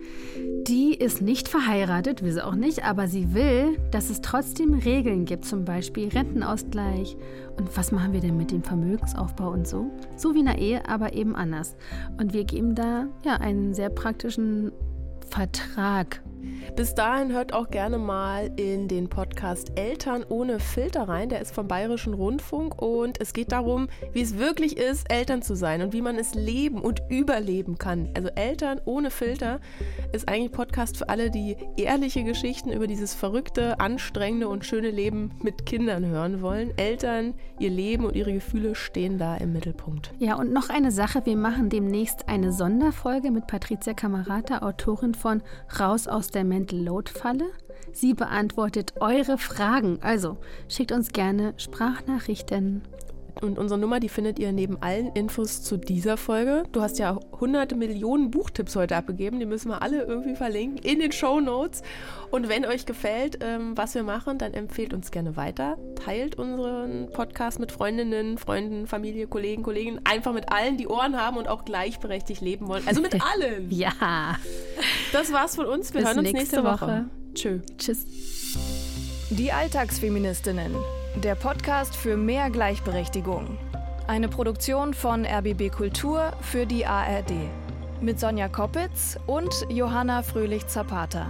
Die 0.68 0.96
ist 0.96 1.22
nicht 1.22 1.48
verheiratet, 1.48 2.24
will 2.24 2.32
sie 2.32 2.44
auch 2.44 2.56
nicht, 2.56 2.84
aber 2.84 3.08
sie 3.08 3.36
will, 3.36 3.78
dass 3.92 4.10
es 4.10 4.20
trotzdem 4.22 4.74
Regeln 4.74 5.26
gibt, 5.26 5.46
zum 5.46 5.64
Beispiel 5.64 6.08
Rentenausgleich. 6.08 7.18
Und 7.56 7.78
was 7.78 7.92
machen 7.92 8.14
wir 8.14 8.20
denn 8.20 8.36
mit 8.36 8.50
dem 8.50 8.64
Vermögensaufbau 8.64 9.52
und 9.52 9.68
so? 9.68 9.92
So 10.16 10.34
wie 10.34 10.40
in 10.40 10.46
der 10.48 10.58
Ehe, 10.58 10.90
aber 10.90 11.14
eben 11.14 11.36
anders. 11.36 11.76
Und 12.20 12.34
wir 12.34 12.46
geben 12.46 12.74
da 12.74 13.06
ja 13.24 13.36
einen 13.36 13.76
sehr 13.76 13.92
praktischen 13.92 14.72
Vertrag 15.30 16.24
bis 16.76 16.96
dahin 16.96 17.32
hört 17.32 17.54
auch 17.54 17.70
gerne 17.70 17.98
mal 17.98 18.52
in 18.56 18.88
den 18.88 19.10
Podcast 19.10 19.72
Eltern 19.76 20.26
ohne 20.28 20.60
Filter 20.60 21.08
rein. 21.08 21.30
Der 21.30 21.42
ist 21.42 21.54
vom 21.54 21.68
Bayerischen 21.68 22.14
Rundfunk 22.14 22.82
und 22.82 23.22
es 23.22 23.34
geht 23.34 23.52
darum, 23.52 23.90
wie 24.12 24.22
es 24.22 24.38
wirklich 24.38 24.78
ist, 24.78 25.12
Eltern 25.12 25.42
zu 25.42 25.56
sein 25.56 25.82
und 25.82 25.94
wie 25.94 26.02
man 26.02 26.18
es 26.18 26.34
leben 26.34 26.82
und 26.82 27.02
überleben 27.10 27.78
kann. 27.78 28.10
Also 28.16 28.30
Eltern 28.30 28.82
ohne 28.86 29.12
Filter 29.12 29.60
ist 30.12 30.28
eigentlich 30.28 30.52
Podcast 30.52 30.98
für 30.98 31.10
alle, 31.10 31.30
die 31.30 31.56
ehrliche 31.78 32.24
Geschichten 32.24 32.72
über 32.72 32.88
dieses 32.88 33.14
verrückte, 33.14 33.80
anstrengende 33.80 34.48
und 34.48 34.66
schöne 34.66 34.90
Leben 34.90 35.32
mit 35.42 35.66
Kindern 35.66 36.06
hören 36.06 36.42
wollen. 36.42 36.78
Eltern, 36.78 37.34
ihr 37.60 37.70
Leben 37.70 38.06
und 38.06 38.16
ihre 38.16 38.34
Gefühle 38.34 38.76
stehen 38.76 39.18
da 39.18 39.36
im 39.38 39.54
Mittelpunkt. 39.54 40.12
Ja, 40.20 40.36
und 40.36 40.52
noch 40.52 40.70
eine 40.70 40.92
Sache, 40.92 41.26
wir 41.26 41.38
machen 41.38 41.70
demnächst 41.70 42.28
eine 42.28 42.52
Sonderfolge 42.52 43.32
mit 43.32 43.48
Patricia 43.48 43.94
Kamerata, 43.94 44.60
Autorin 44.60 45.14
von 45.14 45.42
Raus 45.80 46.08
aus 46.08 46.28
der 46.34 46.44
Mental 46.44 46.80
Load 46.80 47.12
Falle. 47.12 47.52
Sie 47.92 48.14
beantwortet 48.14 48.94
eure 49.00 49.38
Fragen. 49.38 50.00
Also 50.02 50.38
schickt 50.68 50.92
uns 50.92 51.10
gerne 51.10 51.54
Sprachnachrichten. 51.58 52.82
Und 53.42 53.58
unsere 53.60 53.80
Nummer, 53.80 54.00
die 54.00 54.10
findet 54.10 54.40
ihr 54.40 54.52
neben 54.52 54.82
allen 54.82 55.08
Infos 55.14 55.64
zu 55.64 55.78
dieser 55.78 56.18
Folge. 56.18 56.64
Du 56.72 56.82
hast 56.82 57.00
ja 57.00 57.20
hunderte 57.40 57.76
Millionen 57.76 58.32
Buchtipps 58.32 58.76
heute 58.76 58.96
abgegeben. 58.96 59.40
Die 59.40 59.46
müssen 59.46 59.70
wir 59.70 59.82
alle 59.82 60.04
irgendwie 60.04 60.36
verlinken 60.36 60.78
in 60.78 61.00
den 61.00 61.12
Show 61.12 61.40
Notes. 61.40 61.82
Und 62.32 62.50
wenn 62.50 62.66
euch 62.66 62.86
gefällt, 62.86 63.40
ähm, 63.42 63.76
was 63.76 63.96
wir 63.96 64.04
machen, 64.04 64.38
dann 64.38 64.54
empfehlt 64.54 64.94
uns 64.94 65.12
gerne 65.12 65.36
weiter. 65.36 65.78
Teilt 66.04 66.36
unseren 66.36 67.10
Podcast 67.12 67.60
mit 67.60 67.72
Freundinnen, 67.72 68.38
Freunden, 68.38 68.88
Familie, 68.88 69.28
Kollegen, 69.28 69.64
Kolleginnen. 69.64 70.00
Einfach 70.04 70.34
mit 70.34 70.52
allen, 70.52 70.78
die 70.78 70.88
Ohren 70.88 71.20
haben 71.20 71.38
und 71.38 71.48
auch 71.48 71.66
gleichberechtigt 71.66 72.42
leben 72.42 72.68
wollen. 72.68 72.84
Also 72.88 73.02
mit 73.02 73.14
allen. 73.22 73.70
ja. 73.70 74.38
Das 75.12 75.32
war's 75.34 75.56
von 75.56 75.66
uns. 75.66 75.94
Wir 75.94 76.02
Bis 76.02 76.10
hören 76.10 76.20
uns 76.20 76.32
nächste, 76.32 76.58
nächste 76.58 76.64
Woche. 76.64 76.88
Woche. 76.88 77.06
Tschö. 77.34 77.60
Tschüss. 77.78 78.06
Die 79.30 79.52
Alltagsfeministinnen. 79.52 80.74
Der 81.16 81.36
Podcast 81.36 81.96
für 81.96 82.18
mehr 82.18 82.50
Gleichberechtigung. 82.50 83.60
Eine 84.08 84.28
Produktion 84.28 84.96
von 84.96 85.26
RBB 85.26 85.70
Kultur 85.70 86.34
für 86.42 86.66
die 86.66 86.88
ARD. 86.88 87.34
Mit 88.02 88.20
Sonja 88.20 88.50
Koppitz 88.50 89.20
und 89.28 89.54
Johanna 89.70 90.24
Fröhlich-Zapata. 90.24 91.30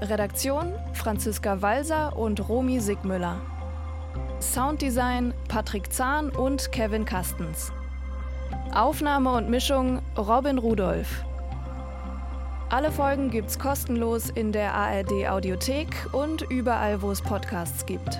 Redaktion 0.00 0.72
Franziska 0.94 1.60
Walser 1.60 2.16
und 2.16 2.48
Romy 2.48 2.80
Sigmüller. 2.80 3.38
Sounddesign 4.40 5.34
Patrick 5.48 5.92
Zahn 5.92 6.30
und 6.30 6.72
Kevin 6.72 7.04
Kastens. 7.04 7.70
Aufnahme 8.74 9.34
und 9.34 9.50
Mischung 9.50 10.00
Robin 10.16 10.56
Rudolph. 10.56 11.22
Alle 12.70 12.90
Folgen 12.90 13.30
gibt's 13.30 13.58
kostenlos 13.58 14.30
in 14.30 14.52
der 14.52 14.72
ARD 14.74 15.28
Audiothek 15.28 15.88
und 16.12 16.42
überall, 16.50 17.02
wo 17.02 17.10
es 17.10 17.20
Podcasts 17.20 17.84
gibt. 17.84 18.18